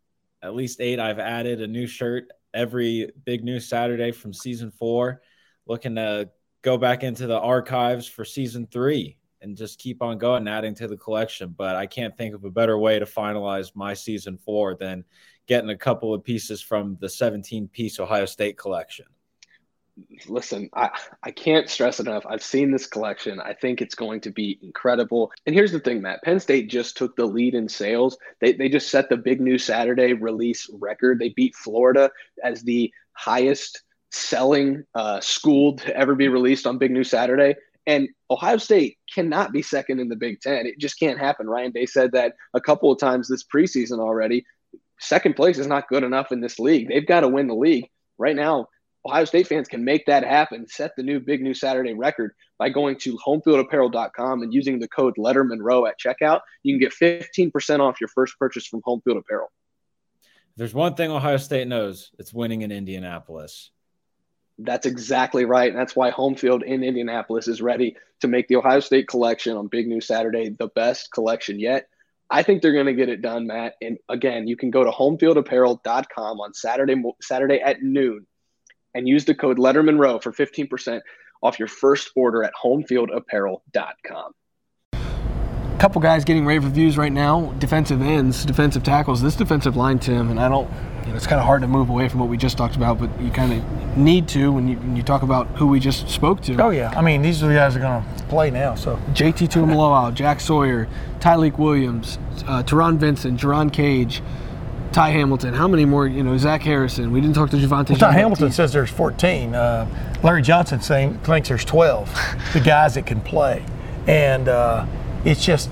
At 0.41 0.55
least 0.55 0.79
eight. 0.79 0.99
I've 0.99 1.19
added 1.19 1.61
a 1.61 1.67
new 1.67 1.85
shirt 1.85 2.29
every 2.53 3.11
big 3.25 3.43
news 3.43 3.67
Saturday 3.67 4.11
from 4.11 4.33
season 4.33 4.71
four. 4.71 5.21
Looking 5.65 5.95
to 5.95 6.29
go 6.61 6.77
back 6.77 7.03
into 7.03 7.27
the 7.27 7.37
archives 7.39 8.07
for 8.07 8.25
season 8.25 8.67
three 8.71 9.17
and 9.41 9.55
just 9.55 9.79
keep 9.79 10.01
on 10.01 10.17
going, 10.17 10.47
adding 10.47 10.75
to 10.75 10.87
the 10.87 10.97
collection. 10.97 11.53
But 11.57 11.75
I 11.75 11.85
can't 11.85 12.17
think 12.17 12.35
of 12.35 12.43
a 12.43 12.51
better 12.51 12.77
way 12.77 12.99
to 12.99 13.05
finalize 13.05 13.75
my 13.75 13.93
season 13.93 14.37
four 14.37 14.75
than 14.75 15.05
getting 15.49 15.71
a 15.71 15.77
couple 15.77 16.13
of 16.13 16.23
pieces 16.23 16.61
from 16.61 16.95
the 17.01 17.09
17 17.09 17.67
piece 17.67 17.99
Ohio 17.99 18.25
State 18.25 18.55
collection 18.55 19.07
listen, 20.27 20.69
I, 20.73 20.89
I 21.23 21.31
can't 21.31 21.69
stress 21.69 21.99
enough. 21.99 22.25
I've 22.25 22.43
seen 22.43 22.71
this 22.71 22.85
collection. 22.85 23.39
I 23.39 23.53
think 23.53 23.81
it's 23.81 23.95
going 23.95 24.21
to 24.21 24.31
be 24.31 24.59
incredible. 24.61 25.31
And 25.45 25.55
here's 25.55 25.71
the 25.71 25.79
thing, 25.79 26.01
Matt 26.01 26.23
Penn 26.23 26.39
State 26.39 26.69
just 26.69 26.97
took 26.97 27.15
the 27.15 27.25
lead 27.25 27.55
in 27.55 27.67
sales. 27.67 28.17
They, 28.39 28.53
they 28.53 28.69
just 28.69 28.89
set 28.89 29.09
the 29.09 29.17
big 29.17 29.41
new 29.41 29.57
Saturday 29.57 30.13
release 30.13 30.69
record. 30.73 31.19
They 31.19 31.29
beat 31.29 31.55
Florida 31.55 32.09
as 32.43 32.63
the 32.63 32.91
highest 33.13 33.81
selling 34.11 34.83
uh, 34.95 35.19
school 35.19 35.75
to 35.77 35.95
ever 35.95 36.15
be 36.15 36.27
released 36.29 36.65
on 36.65 36.77
Big 36.77 36.91
New 36.91 37.03
Saturday. 37.03 37.55
And 37.85 38.07
Ohio 38.29 38.57
State 38.57 38.97
cannot 39.13 39.51
be 39.51 39.61
second 39.61 39.99
in 39.99 40.09
the 40.09 40.15
Big 40.15 40.41
Ten. 40.41 40.65
It 40.65 40.79
just 40.79 40.99
can't 40.99 41.19
happen. 41.19 41.49
Ryan 41.49 41.71
Day 41.71 41.85
said 41.85 42.11
that 42.11 42.35
a 42.53 42.61
couple 42.61 42.91
of 42.91 42.99
times 42.99 43.27
this 43.27 43.43
preseason 43.43 43.99
already. 43.99 44.45
Second 44.99 45.35
place 45.35 45.57
is 45.57 45.67
not 45.67 45.87
good 45.87 46.03
enough 46.03 46.31
in 46.31 46.41
this 46.41 46.59
league. 46.59 46.89
They've 46.89 47.05
got 47.05 47.21
to 47.21 47.27
win 47.27 47.47
the 47.47 47.55
league. 47.55 47.89
Right 48.17 48.35
now, 48.35 48.67
Ohio 49.05 49.25
State 49.25 49.47
fans 49.47 49.67
can 49.67 49.85
make 49.85 50.05
that 50.07 50.23
happen, 50.23 50.67
set 50.67 50.91
the 50.97 51.03
new 51.03 51.19
Big 51.19 51.41
New 51.41 51.53
Saturday 51.53 51.93
record 51.93 52.33
by 52.57 52.69
going 52.69 52.97
to 52.99 53.17
homefieldapparel.com 53.25 54.41
and 54.41 54.53
using 54.53 54.79
the 54.79 54.89
code 54.89 55.15
Letterman 55.17 55.59
Row 55.61 55.85
at 55.85 55.95
checkout. 55.97 56.41
You 56.63 56.77
can 56.77 56.81
get 56.81 57.23
15% 57.31 57.79
off 57.79 58.01
your 58.01 58.09
first 58.09 58.37
purchase 58.37 58.67
from 58.67 58.81
Homefield 58.81 59.17
Apparel. 59.17 59.47
There's 60.57 60.73
one 60.73 60.95
thing 60.95 61.09
Ohio 61.09 61.37
State 61.37 61.69
knows 61.69 62.11
it's 62.19 62.33
winning 62.33 62.63
in 62.63 62.71
Indianapolis. 62.71 63.71
That's 64.57 64.85
exactly 64.85 65.45
right. 65.45 65.69
And 65.69 65.79
that's 65.79 65.95
why 65.95 66.11
Homefield 66.11 66.63
in 66.63 66.83
Indianapolis 66.83 67.47
is 67.47 67.61
ready 67.61 67.95
to 68.19 68.27
make 68.27 68.49
the 68.49 68.57
Ohio 68.57 68.81
State 68.81 69.07
collection 69.07 69.55
on 69.55 69.67
Big 69.67 69.87
New 69.87 70.01
Saturday 70.01 70.49
the 70.49 70.67
best 70.67 71.13
collection 71.13 71.57
yet. 71.57 71.87
I 72.31 72.43
think 72.43 72.61
they're 72.61 72.73
going 72.73 72.85
to 72.85 72.93
get 72.93 73.09
it 73.09 73.21
done, 73.21 73.47
Matt. 73.47 73.73
And 73.81 73.97
again, 74.07 74.47
you 74.47 74.55
can 74.55 74.69
go 74.69 74.83
to 74.83 74.91
homefieldapparel.com 74.91 76.39
on 76.39 76.53
Saturday 76.53 76.95
Saturday 77.21 77.59
at 77.59 77.81
noon 77.81 78.27
and 78.93 79.07
use 79.07 79.25
the 79.25 79.33
code 79.33 79.57
Letterman 79.57 79.99
Row 79.99 80.19
for 80.19 80.31
15% 80.31 81.01
off 81.41 81.57
your 81.57 81.67
first 81.67 82.11
order 82.15 82.43
at 82.43 82.53
homefieldapparel.com. 82.61 84.31
A 84.93 85.77
couple 85.79 86.01
guys 86.01 86.25
getting 86.25 86.45
rave 86.45 86.65
reviews 86.65 86.97
right 86.97 87.11
now 87.11 87.53
defensive 87.53 88.01
ends, 88.01 88.45
defensive 88.45 88.83
tackles. 88.83 89.21
This 89.21 89.35
defensive 89.35 89.77
line, 89.77 89.97
Tim, 89.97 90.29
and 90.29 90.39
I 90.39 90.49
don't, 90.49 90.69
you 91.09 91.13
know, 91.13 91.17
it's 91.17 91.25
kind 91.25 91.39
of 91.39 91.47
hard 91.47 91.63
to 91.63 91.67
move 91.67 91.89
away 91.89 92.07
from 92.07 92.19
what 92.19 92.29
we 92.29 92.37
just 92.37 92.55
talked 92.55 92.75
about, 92.75 92.99
but 92.99 93.09
you 93.19 93.31
kind 93.31 93.51
of 93.51 93.97
need 93.97 94.27
to 94.27 94.51
when 94.51 94.67
you, 94.67 94.77
when 94.77 94.95
you 94.95 95.01
talk 95.01 95.23
about 95.23 95.47
who 95.57 95.65
we 95.65 95.79
just 95.79 96.07
spoke 96.07 96.39
to. 96.41 96.55
Oh, 96.63 96.69
yeah. 96.69 96.93
I 96.95 97.01
mean, 97.01 97.23
these 97.23 97.41
are 97.41 97.47
the 97.47 97.55
guys 97.55 97.73
that 97.73 97.79
are 97.81 98.03
going 98.03 98.17
to 98.17 98.23
play 98.25 98.51
now. 98.51 98.75
So 98.75 98.97
JT 99.13 99.49
Tuimoloau, 99.49 100.13
Jack 100.13 100.39
Sawyer, 100.39 100.87
Tyleik 101.19 101.57
Williams, 101.57 102.19
uh, 102.45 102.61
Taron 102.61 102.97
Vincent, 102.97 103.39
Jerron 103.39 103.73
Cage. 103.73 104.21
Ty 104.91 105.11
Hamilton. 105.11 105.53
How 105.53 105.67
many 105.67 105.85
more? 105.85 106.07
You 106.07 106.23
know, 106.23 106.35
Zach 106.39 106.63
Harrison. 106.63 107.11
We 107.11 107.21
didn't 107.21 107.35
talk 107.35 107.51
to 107.51 107.57
Javontae. 107.57 107.91
Well, 107.91 107.99
Ty 107.99 108.11
Hamilton 108.13 108.51
says 108.51 108.73
there's 108.73 108.89
14. 108.89 109.53
Uh, 109.53 110.17
Larry 110.23 110.41
Johnson 110.41 110.81
saying 110.81 111.19
thinks 111.19 111.47
there's 111.47 111.63
12. 111.63 112.11
the 112.53 112.59
guys 112.59 112.95
that 112.95 113.05
can 113.05 113.21
play, 113.21 113.63
and 114.07 114.47
uh, 114.47 114.87
it's 115.25 115.45
just 115.45 115.69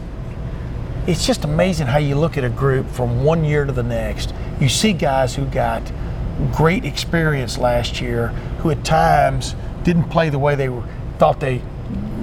it's 1.08 1.26
just 1.26 1.46
amazing 1.46 1.88
how 1.88 1.98
you 1.98 2.16
look 2.16 2.38
at 2.38 2.44
a 2.44 2.50
group 2.50 2.86
from 2.92 3.24
one 3.24 3.44
year 3.44 3.66
to 3.66 3.72
the 3.72 3.82
next. 3.82 4.34
You 4.60 4.70
see 4.70 4.94
guys 4.94 5.36
who 5.36 5.46
got 5.46 5.92
great 6.54 6.86
experience 6.86 7.58
last 7.58 8.02
year, 8.02 8.30
who 8.60 8.70
at 8.70 8.84
times 8.84 9.56
didn't 9.84 10.10
play 10.10 10.30
the 10.30 10.40
way 10.40 10.56
they 10.56 10.70
were, 10.70 10.84
thought 11.18 11.40
they. 11.40 11.62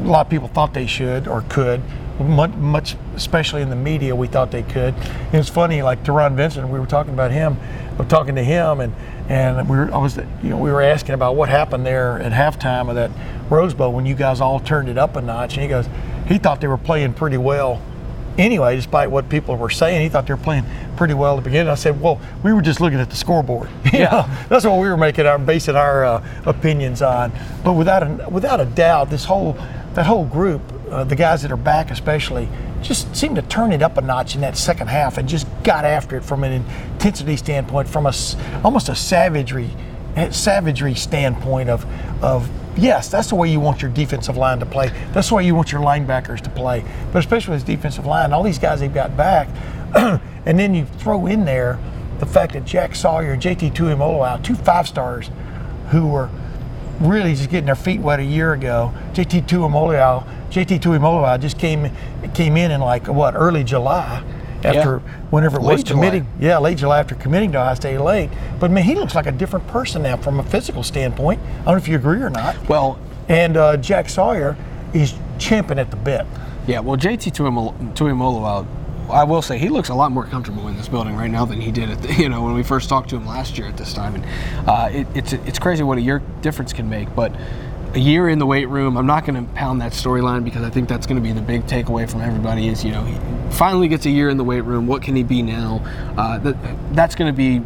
A 0.01 0.05
lot 0.05 0.27
of 0.27 0.31
people 0.31 0.49
thought 0.49 0.75
they 0.75 0.87
should 0.87 1.27
or 1.27 1.43
could 1.49 1.81
much, 2.19 2.97
especially 3.17 3.61
in 3.61 3.71
the 3.71 3.77
media, 3.77 4.15
we 4.15 4.29
thought 4.29 4.51
they 4.51 4.63
could. 4.63 4.95
It 5.33 5.37
was 5.37 5.49
funny, 5.49 5.83
like 5.83 6.05
Taron 6.05 6.37
Vincent, 6.37 6.69
we 6.69 6.79
were 6.79 6.87
talking 6.87 7.13
about 7.13 7.33
him, 7.33 7.57
we're 7.99 8.05
talking 8.05 8.37
to 8.37 8.45
him, 8.45 8.81
and 8.81 8.95
And 9.29 9.69
we 9.69 9.79
were, 9.79 9.93
I 9.93 9.97
was, 9.97 10.17
you 10.17 10.51
know, 10.51 10.59
we 10.59 10.71
were 10.71 10.83
asking 10.83 11.15
about 11.15 11.35
what 11.35 11.49
happened 11.49 11.87
there 11.87 12.21
at 12.21 12.33
halftime 12.33 12.91
of 12.91 12.95
that 12.97 13.11
Rose 13.49 13.73
Bowl 13.73 13.93
when 13.93 14.05
you 14.05 14.15
guys 14.15 14.41
all 14.41 14.61
turned 14.61 14.89
it 14.89 14.99
up 14.99 15.17
a 15.17 15.23
notch. 15.23 15.55
And 15.55 15.63
he 15.63 15.69
goes, 15.69 15.89
he 16.29 16.37
thought 16.37 16.61
they 16.61 16.69
were 16.69 16.77
playing 16.77 17.15
pretty 17.15 17.39
well 17.39 17.81
anyway, 18.39 18.77
despite 18.77 19.11
what 19.11 19.29
people 19.29 19.57
were 19.57 19.71
saying. 19.71 20.03
He 20.03 20.09
thought 20.09 20.27
they 20.27 20.35
were 20.35 20.39
playing 20.43 20.65
pretty 20.97 21.15
well 21.15 21.37
at 21.37 21.45
the 21.45 21.51
beginning. 21.51 21.71
I 21.71 21.75
said, 21.75 22.01
well, 22.01 22.21
we 22.43 22.53
were 22.53 22.63
just 22.63 22.81
looking 22.81 23.01
at 23.01 23.11
the 23.11 23.17
scoreboard. 23.17 23.69
yeah, 23.93 24.47
that's 24.49 24.65
what 24.65 24.81
we 24.81 24.89
were 24.89 24.97
making 24.97 25.27
our 25.27 25.39
basing 25.39 25.77
our 25.77 26.05
uh, 26.05 26.27
opinions 26.47 27.03
on. 27.03 27.33
But 27.65 27.75
without 27.75 28.03
a, 28.03 28.29
without 28.31 28.61
a 28.61 28.67
doubt, 28.67 29.11
this 29.11 29.25
whole 29.25 29.57
that 29.95 30.07
whole 30.07 30.25
group, 30.25 30.63
uh, 30.91 31.05
the 31.05 31.17
guys 31.17 31.43
that 31.43 31.53
are 31.53 31.57
back 31.57 31.91
especially, 31.91 32.49
just 32.83 33.15
seemed 33.15 33.37
to 33.37 33.43
turn 33.43 33.73
it 33.73 33.83
up 33.83 33.97
a 33.97 34.01
notch 34.01 34.35
in 34.35 34.41
that 34.43 34.57
second 34.57 34.89
half 34.89 35.19
and 35.19 35.29
just 35.29 35.47
got 35.63 35.85
after 35.85 36.17
it 36.17 36.25
from 36.25 36.45
an 36.45 36.53
intensity 36.53 37.37
standpoint, 37.37 37.89
from 37.89 38.07
a 38.07 38.13
almost 38.63 38.89
a 38.89 38.95
savagery 38.95 39.71
savagery 40.31 40.95
standpoint 40.95 41.69
of 41.69 41.85
of 42.23 42.49
yes, 42.77 43.09
that's 43.09 43.29
the 43.29 43.35
way 43.35 43.51
you 43.51 43.61
want 43.61 43.83
your 43.83 43.91
defensive 43.91 44.37
line 44.37 44.59
to 44.61 44.67
play. 44.67 44.91
That's 45.13 45.29
the 45.29 45.37
way 45.37 45.47
you 45.47 45.55
want 45.55 45.73
your 45.73 45.81
linebackers 45.81 46.41
to 46.43 46.51
play. 46.51 46.85
But 47.13 47.19
especially 47.19 47.53
with 47.53 47.67
this 47.67 47.77
defensive 47.77 48.07
line, 48.07 48.33
all 48.33 48.43
these 48.43 48.59
guys 48.59 48.81
they've 48.81 48.93
got 48.93 49.17
back, 49.17 49.49
and 49.95 50.59
then 50.59 50.75
you 50.75 50.85
throw 50.85 51.27
in 51.27 51.45
there 51.45 51.79
the 52.19 52.27
fact 52.27 52.53
that 52.53 52.65
Jack 52.65 52.95
Sawyer 52.95 53.33
and 53.33 53.43
JT 53.43 53.75
Tuimoloau, 53.75 54.43
two 54.43 54.55
five 54.55 54.87
stars, 54.89 55.31
who 55.91 56.07
were 56.07 56.31
really 57.01 57.35
just 57.35 57.51
getting 57.51 57.67
their 57.67 57.75
feet 57.75 58.01
wet 58.01 58.21
a 58.21 58.25
year 58.25 58.53
ago. 58.53 58.93
JT 59.13 59.47
Tuimoloau, 59.47 60.27
JT 60.51 60.81
Tuimoloau 60.81 61.41
just 61.41 61.59
came 61.59 61.91
came 62.35 62.57
in 62.57 62.71
in 62.71 62.81
like 62.81 63.09
what 63.09 63.35
early 63.35 63.65
July 63.65 64.23
after 64.65 65.03
yeah. 65.05 65.13
whenever 65.31 65.59
it 65.59 65.63
late 65.63 65.75
was 65.75 65.85
committing. 65.85 66.27
Yeah, 66.41 66.59
late 66.59 66.79
July 66.79 67.01
after 67.01 67.15
committing 67.15 67.53
to 67.53 67.61
Ohio 67.61 67.75
State 67.75 67.99
late. 67.99 68.31
But 68.59 68.71
man, 68.71 68.85
he 68.85 68.95
looks 68.95 69.15
like 69.15 69.27
a 69.27 69.33
different 69.33 69.67
person 69.69 70.03
now 70.03 70.17
from 70.17 70.41
a 70.41 70.43
physical 70.43 70.83
standpoint. 70.83 71.41
I 71.41 71.57
don't 71.57 71.67
know 71.67 71.77
if 71.77 71.89
you 71.89 71.97
agree 71.97 72.21
or 72.21 72.31
not. 72.31 72.57
Well, 72.69 72.99
and 73.29 73.57
uh, 73.57 73.77
Jack 73.77 74.09
Sawyer 74.09 74.57
is 74.93 75.15
champing 75.39 75.79
at 75.79 75.91
the 75.91 75.97
bit. 75.97 76.27
Yeah, 76.67 76.81
well, 76.81 76.97
JT 76.97 77.33
Tuimoloau, 77.95 78.67
I 79.11 79.25
will 79.25 79.43
say 79.43 79.59
he 79.59 79.69
looks 79.69 79.91
a 79.91 79.95
lot 79.95 80.13
more 80.13 80.25
comfortable 80.25 80.67
in 80.69 80.77
this 80.77 80.89
building 80.89 81.15
right 81.15 81.31
now 81.31 81.45
than 81.45 81.61
he 81.61 81.71
did 81.71 81.91
at 81.91 82.03
the, 82.03 82.15
you 82.19 82.29
know 82.29 82.43
when 82.43 82.55
we 82.55 82.63
first 82.63 82.89
talked 82.89 83.11
to 83.11 83.17
him 83.17 83.27
last 83.27 83.59
year 83.59 83.69
at 83.69 83.77
this 83.77 83.93
time, 83.93 84.15
and 84.15 84.69
uh, 84.69 84.89
it, 84.91 85.07
it's 85.15 85.33
it's 85.33 85.59
crazy 85.59 85.83
what 85.83 85.99
a 85.99 86.01
year 86.01 86.23
difference 86.41 86.73
can 86.73 86.89
make, 86.89 87.15
but 87.15 87.33
a 87.95 87.99
year 87.99 88.29
in 88.29 88.39
the 88.39 88.47
weight 88.47 88.69
room. 88.69 88.97
I'm 88.97 89.07
not 89.07 89.25
going 89.25 89.47
to 89.47 89.53
pound 89.53 89.81
that 89.81 89.93
storyline 89.93 90.43
because 90.45 90.63
I 90.63 90.71
think 90.71 90.89
that's 90.89 91.07
going 91.07 91.17
to 91.17 91.23
be 91.23 91.33
the 91.33 91.43
big 91.43 91.67
takeaway 91.67 92.11
from 92.11 92.23
everybody. 92.23 92.69
Is 92.69 92.85
you 92.85 92.93
know 92.93 93.05
he 93.05 93.15
finally 93.55 93.89
gets 93.89 94.07
a 94.07 94.11
year 94.11 94.29
in 94.29 94.37
the 94.37 94.45
weight 94.45 94.63
room. 94.63 94.87
What 94.87 95.03
can 95.03 95.17
he 95.17 95.23
be 95.23 95.43
now? 95.43 95.81
Uh, 96.17 96.39
that 96.39 96.95
that's 96.95 97.15
going 97.15 97.33
to 97.33 97.37
be 97.37 97.63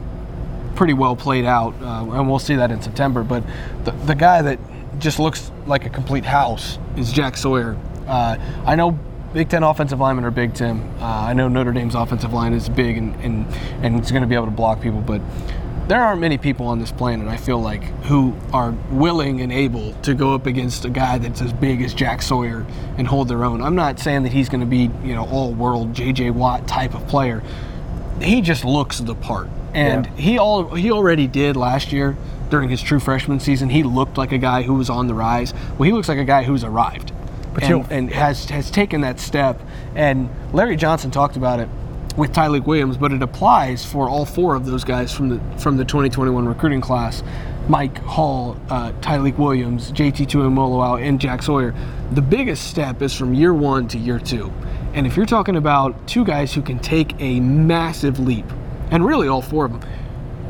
pretty 0.76 0.94
well 0.94 1.16
played 1.16 1.44
out, 1.44 1.74
uh, 1.82 2.10
and 2.12 2.28
we'll 2.28 2.38
see 2.38 2.56
that 2.56 2.70
in 2.70 2.80
September. 2.80 3.22
But 3.22 3.42
the 3.84 3.92
the 3.92 4.14
guy 4.14 4.42
that 4.42 4.58
just 4.98 5.18
looks 5.18 5.50
like 5.66 5.86
a 5.86 5.90
complete 5.90 6.24
house 6.24 6.78
is 6.96 7.12
Jack 7.12 7.36
Sawyer. 7.36 7.76
Uh, 8.06 8.36
I 8.64 8.74
know 8.74 8.98
Big 9.32 9.50
Ten 9.50 9.62
offensive 9.62 10.00
linemen 10.00 10.24
are 10.24 10.30
big, 10.30 10.54
Tim. 10.54 10.82
Uh, 11.00 11.04
I 11.04 11.34
know 11.34 11.48
Notre 11.48 11.72
Dame's 11.72 11.94
offensive 11.94 12.32
line 12.32 12.54
is 12.54 12.68
big 12.68 12.96
and, 12.96 13.14
and, 13.16 13.46
and 13.82 13.96
it's 13.96 14.10
going 14.10 14.22
to 14.22 14.26
be 14.26 14.34
able 14.34 14.46
to 14.46 14.50
block 14.50 14.80
people, 14.80 15.00
but 15.00 15.20
there 15.88 16.02
aren't 16.02 16.20
many 16.20 16.36
people 16.36 16.66
on 16.66 16.78
this 16.78 16.92
planet, 16.92 17.28
I 17.28 17.38
feel 17.38 17.60
like, 17.60 17.82
who 18.04 18.36
are 18.52 18.72
willing 18.90 19.40
and 19.40 19.50
able 19.50 19.94
to 20.02 20.14
go 20.14 20.34
up 20.34 20.44
against 20.44 20.84
a 20.84 20.90
guy 20.90 21.16
that's 21.16 21.40
as 21.40 21.52
big 21.52 21.80
as 21.80 21.94
Jack 21.94 22.20
Sawyer 22.20 22.66
and 22.98 23.06
hold 23.06 23.28
their 23.28 23.42
own. 23.42 23.62
I'm 23.62 23.74
not 23.74 23.98
saying 23.98 24.24
that 24.24 24.32
he's 24.32 24.50
going 24.50 24.60
to 24.60 24.66
be, 24.66 24.90
you 25.02 25.14
know, 25.14 25.26
all 25.26 25.54
world 25.54 25.94
JJ 25.94 26.32
Watt 26.32 26.68
type 26.68 26.94
of 26.94 27.08
player. 27.08 27.42
He 28.20 28.42
just 28.42 28.66
looks 28.66 28.98
the 28.98 29.14
part. 29.14 29.48
And 29.72 30.06
yeah. 30.06 30.12
he 30.16 30.38
all 30.38 30.74
he 30.74 30.90
already 30.90 31.26
did 31.26 31.56
last 31.56 31.92
year 31.92 32.16
during 32.50 32.68
his 32.68 32.82
true 32.82 33.00
freshman 33.00 33.40
season. 33.40 33.70
He 33.70 33.82
looked 33.82 34.18
like 34.18 34.32
a 34.32 34.38
guy 34.38 34.62
who 34.62 34.74
was 34.74 34.90
on 34.90 35.06
the 35.06 35.14
rise. 35.14 35.54
Well, 35.78 35.86
he 35.86 35.92
looks 35.92 36.08
like 36.08 36.18
a 36.18 36.24
guy 36.24 36.42
who's 36.44 36.64
arrived. 36.64 37.12
And, 37.90 37.92
and 37.92 38.12
has 38.12 38.48
has 38.50 38.70
taken 38.70 39.00
that 39.00 39.18
step. 39.18 39.60
And 39.94 40.28
Larry 40.52 40.76
Johnson 40.76 41.10
talked 41.10 41.36
about 41.36 41.60
it 41.60 41.68
with 42.18 42.32
Tyleik 42.32 42.66
Williams, 42.66 42.96
but 42.96 43.12
it 43.12 43.22
applies 43.22 43.84
for 43.84 44.08
all 44.08 44.26
four 44.26 44.56
of 44.56 44.66
those 44.66 44.82
guys 44.82 45.14
from 45.14 45.28
the 45.28 45.40
from 45.58 45.76
the 45.76 45.84
2021 45.84 46.46
recruiting 46.46 46.80
class. 46.80 47.22
Mike 47.68 47.98
Hall, 47.98 48.56
uh, 48.70 48.92
Tyleik 49.00 49.38
Williams, 49.38 49.92
JT 49.92 50.26
Tuimoloau, 50.26 51.00
and 51.00 51.20
Jack 51.20 51.42
Sawyer. 51.42 51.74
The 52.12 52.22
biggest 52.22 52.66
step 52.66 53.02
is 53.02 53.14
from 53.14 53.34
year 53.34 53.54
one 53.54 53.86
to 53.88 53.98
year 53.98 54.18
two. 54.18 54.52
And 54.94 55.06
if 55.06 55.16
you're 55.16 55.26
talking 55.26 55.56
about 55.56 56.08
two 56.08 56.24
guys 56.24 56.52
who 56.52 56.62
can 56.62 56.78
take 56.80 57.14
a 57.20 57.40
massive 57.40 58.18
leap, 58.18 58.46
and 58.90 59.04
really 59.04 59.28
all 59.28 59.42
four 59.42 59.66
of 59.66 59.72
them, 59.72 59.88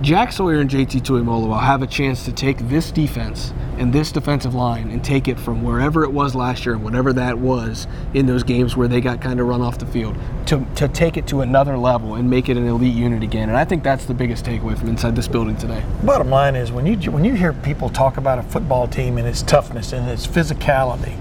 Jack 0.00 0.31
Sawyer 0.31 0.61
and 0.61 0.71
JT 0.71 1.02
Tuimoloau 1.02 1.61
have 1.61 1.83
a 1.83 1.87
chance 1.87 2.25
to 2.25 2.33
take 2.33 2.57
this 2.69 2.93
defense 2.93 3.52
and 3.78 3.93
this 3.93 4.12
defensive 4.12 4.55
line 4.55 4.90
and 4.90 5.02
take 5.02 5.26
it 5.26 5.40
from 5.40 5.64
wherever 5.64 6.05
it 6.05 6.12
was 6.12 6.37
last 6.37 6.64
year 6.64 6.76
and 6.76 6.85
whatever 6.85 7.12
that 7.12 7.37
was 7.37 7.88
in 8.14 8.26
those 8.26 8.45
games 8.45 8.76
where 8.76 8.87
they 8.87 9.00
got 9.00 9.21
kind 9.21 9.40
of 9.40 9.49
run 9.49 9.61
off 9.61 9.78
the 9.78 9.87
field 9.87 10.17
to, 10.47 10.64
to 10.76 10.87
take 10.87 11.17
it 11.17 11.26
to 11.26 11.40
another 11.40 11.76
level 11.76 12.14
and 12.14 12.31
make 12.31 12.49
it 12.49 12.57
an 12.57 12.69
elite 12.69 12.95
unit 12.95 13.25
again. 13.25 13.49
And 13.49 13.59
I 13.59 13.64
think 13.64 13.83
that's 13.83 14.05
the 14.05 14.14
biggest 14.14 14.45
takeaway 14.45 14.78
from 14.78 14.88
inside 14.88 15.17
this 15.17 15.26
building 15.26 15.57
today. 15.57 15.83
Bottom 16.05 16.31
line 16.31 16.55
is 16.55 16.71
when 16.71 16.87
you 16.87 17.11
when 17.11 17.25
you 17.25 17.35
hear 17.35 17.52
people 17.52 17.88
talk 17.88 18.19
about 18.19 18.38
a 18.38 18.45
football 18.45 18.87
team 18.87 19.19
and 19.19 19.26
its 19.26 19.43
toughness 19.43 19.93
and 19.93 20.09
its 20.09 20.28
physicality, 20.28 21.19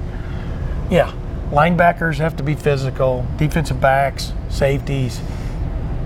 yeah, 0.91 1.11
linebackers 1.49 2.17
have 2.17 2.35
to 2.35 2.43
be 2.43 2.53
physical, 2.53 3.25
defensive 3.37 3.81
backs, 3.81 4.33
safeties, 4.49 5.19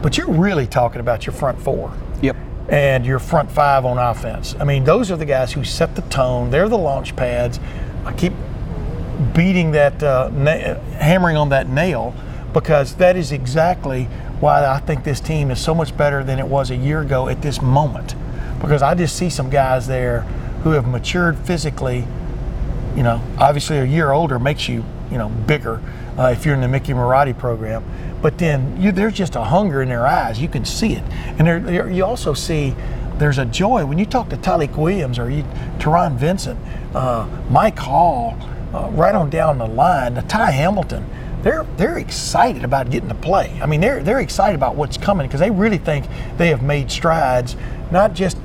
but 0.01 0.17
you're 0.17 0.31
really 0.31 0.67
talking 0.67 1.01
about 1.01 1.25
your 1.25 1.33
front 1.33 1.59
four. 1.59 1.93
Yep 2.21 2.37
and 2.71 3.05
your 3.05 3.19
front 3.19 3.51
five 3.51 3.83
on 3.85 3.97
offense. 3.97 4.55
I 4.57 4.63
mean, 4.63 4.85
those 4.85 5.11
are 5.11 5.17
the 5.17 5.25
guys 5.25 5.51
who 5.51 5.65
set 5.65 5.95
the 5.95 6.01
tone. 6.03 6.49
They're 6.51 6.69
the 6.69 6.77
launch 6.77 7.15
pads. 7.17 7.59
I 8.05 8.13
keep 8.13 8.33
beating 9.35 9.71
that, 9.71 10.01
uh, 10.01 10.29
na- 10.33 10.79
hammering 10.97 11.35
on 11.35 11.49
that 11.49 11.67
nail 11.67 12.15
because 12.53 12.95
that 12.95 13.17
is 13.17 13.33
exactly 13.33 14.05
why 14.39 14.65
I 14.65 14.79
think 14.79 15.03
this 15.03 15.19
team 15.19 15.51
is 15.51 15.59
so 15.59 15.75
much 15.75 15.95
better 15.95 16.23
than 16.23 16.39
it 16.39 16.47
was 16.47 16.71
a 16.71 16.75
year 16.75 17.01
ago 17.01 17.27
at 17.27 17.41
this 17.41 17.61
moment. 17.61 18.15
Because 18.61 18.81
I 18.81 18.95
just 18.95 19.17
see 19.17 19.29
some 19.29 19.49
guys 19.49 19.87
there 19.87 20.21
who 20.63 20.71
have 20.71 20.87
matured 20.87 21.37
physically. 21.39 22.07
You 22.95 23.03
know, 23.03 23.21
obviously 23.37 23.79
a 23.79 23.85
year 23.85 24.11
older 24.11 24.39
makes 24.39 24.69
you, 24.69 24.85
you 25.11 25.17
know, 25.17 25.29
bigger 25.29 25.81
uh, 26.17 26.33
if 26.35 26.45
you're 26.45 26.55
in 26.55 26.61
the 26.61 26.67
Mickey 26.67 26.93
Marotti 26.93 27.37
program. 27.37 27.83
But 28.21 28.37
then 28.37 28.81
you, 28.81 28.91
there's 28.91 29.13
just 29.13 29.35
a 29.35 29.43
hunger 29.43 29.81
in 29.81 29.89
their 29.89 30.07
eyes. 30.07 30.39
You 30.39 30.47
can 30.47 30.65
see 30.65 30.93
it. 30.93 31.03
And 31.39 31.95
you 31.95 32.05
also 32.05 32.33
see 32.33 32.75
there's 33.17 33.37
a 33.37 33.45
joy 33.45 33.85
when 33.85 33.97
you 33.97 34.05
talk 34.05 34.29
to 34.29 34.37
Tyleik 34.37 34.75
Williams 34.77 35.19
or 35.19 35.29
you, 35.29 35.43
Taron 35.77 36.15
Vincent, 36.15 36.59
uh, 36.95 37.27
Mike 37.49 37.77
Hall, 37.77 38.37
uh, 38.73 38.89
right 38.91 39.13
on 39.13 39.29
down 39.29 39.57
the 39.57 39.67
line, 39.67 40.13
the 40.13 40.21
Ty 40.23 40.51
Hamilton. 40.51 41.05
They're 41.43 41.65
they're 41.75 41.97
excited 41.97 42.63
about 42.63 42.91
getting 42.91 43.09
to 43.09 43.15
play. 43.15 43.59
I 43.61 43.65
mean, 43.65 43.81
they're 43.81 44.03
they're 44.03 44.19
excited 44.19 44.55
about 44.55 44.75
what's 44.75 44.97
coming 44.97 45.27
because 45.27 45.39
they 45.39 45.49
really 45.49 45.79
think 45.79 46.05
they 46.37 46.49
have 46.49 46.61
made 46.61 46.91
strides, 46.91 47.55
not 47.91 48.13
just 48.13 48.37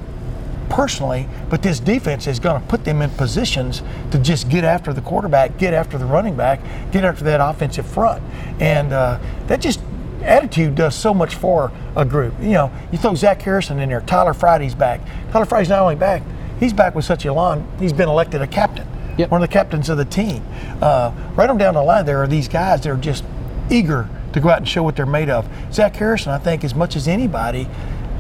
personally, 0.77 1.27
but 1.49 1.63
this 1.63 1.81
defense 1.81 2.27
is 2.27 2.39
going 2.39 2.61
to 2.61 2.69
put 2.69 2.85
them 2.85 3.01
in 3.01 3.09
positions 3.13 3.83
to 4.11 4.19
just 4.19 4.51
get 4.51 4.63
after 4.63 4.93
the 4.93 5.01
quarterback, 5.01 5.57
get 5.57 5.73
after 5.73 5.97
the 5.97 6.05
running 6.05 6.37
back, 6.37 6.61
get 6.93 7.03
after 7.03 7.25
that 7.25 7.41
offensive 7.41 7.87
front. 7.87 8.23
And 8.61 8.93
uh, 8.93 9.19
that 9.47 9.63
just 9.63 9.81
attitude 10.21 10.75
does 10.75 10.95
so 10.95 11.15
much 11.15 11.35
for 11.35 11.73
a 11.97 12.05
group. 12.05 12.35
You 12.43 12.51
know, 12.51 12.73
you 12.93 12.99
throw 12.99 13.15
Zach 13.15 13.41
Harrison 13.41 13.79
in 13.81 13.89
there, 13.89 14.03
Tyler 14.03 14.35
Friday's 14.35 14.75
back. 14.75 15.01
Tyler 15.33 15.47
Friday's 15.47 15.71
not 15.71 15.81
only 15.81 15.95
back, 15.95 16.23
he's 16.61 16.75
back 16.75 16.95
with 16.95 17.07
such 17.07 17.25
a 17.25 17.33
long, 17.33 17.67
he's 17.79 17.95
been 17.95 18.11
elected 18.11 18.43
a 18.43 18.47
captain, 18.47 18.87
yep. 19.17 19.31
one 19.31 19.43
of 19.43 19.49
the 19.49 19.53
captains 19.53 19.89
of 19.89 19.97
the 19.97 20.05
team. 20.05 20.45
Uh, 20.83 21.11
right 21.37 21.49
on 21.49 21.57
down 21.57 21.73
the 21.73 21.83
line, 21.83 22.05
there 22.05 22.23
are 22.23 22.29
these 22.29 22.49
guys 22.49 22.83
that 22.83 22.91
are 22.91 22.99
just 22.99 23.25
eager 23.71 24.11
to 24.35 24.41
go 24.41 24.51
out 24.51 24.59
and 24.59 24.69
show 24.69 24.83
what 24.83 24.95
they're 24.95 25.07
made 25.07 25.31
of. 25.31 25.49
Zach 25.73 25.97
Harrison, 25.97 26.33
I 26.33 26.39
think, 26.39 26.65
as 26.65 26.75
much 26.75 26.97
as 26.97 27.09
anybody, 27.09 27.67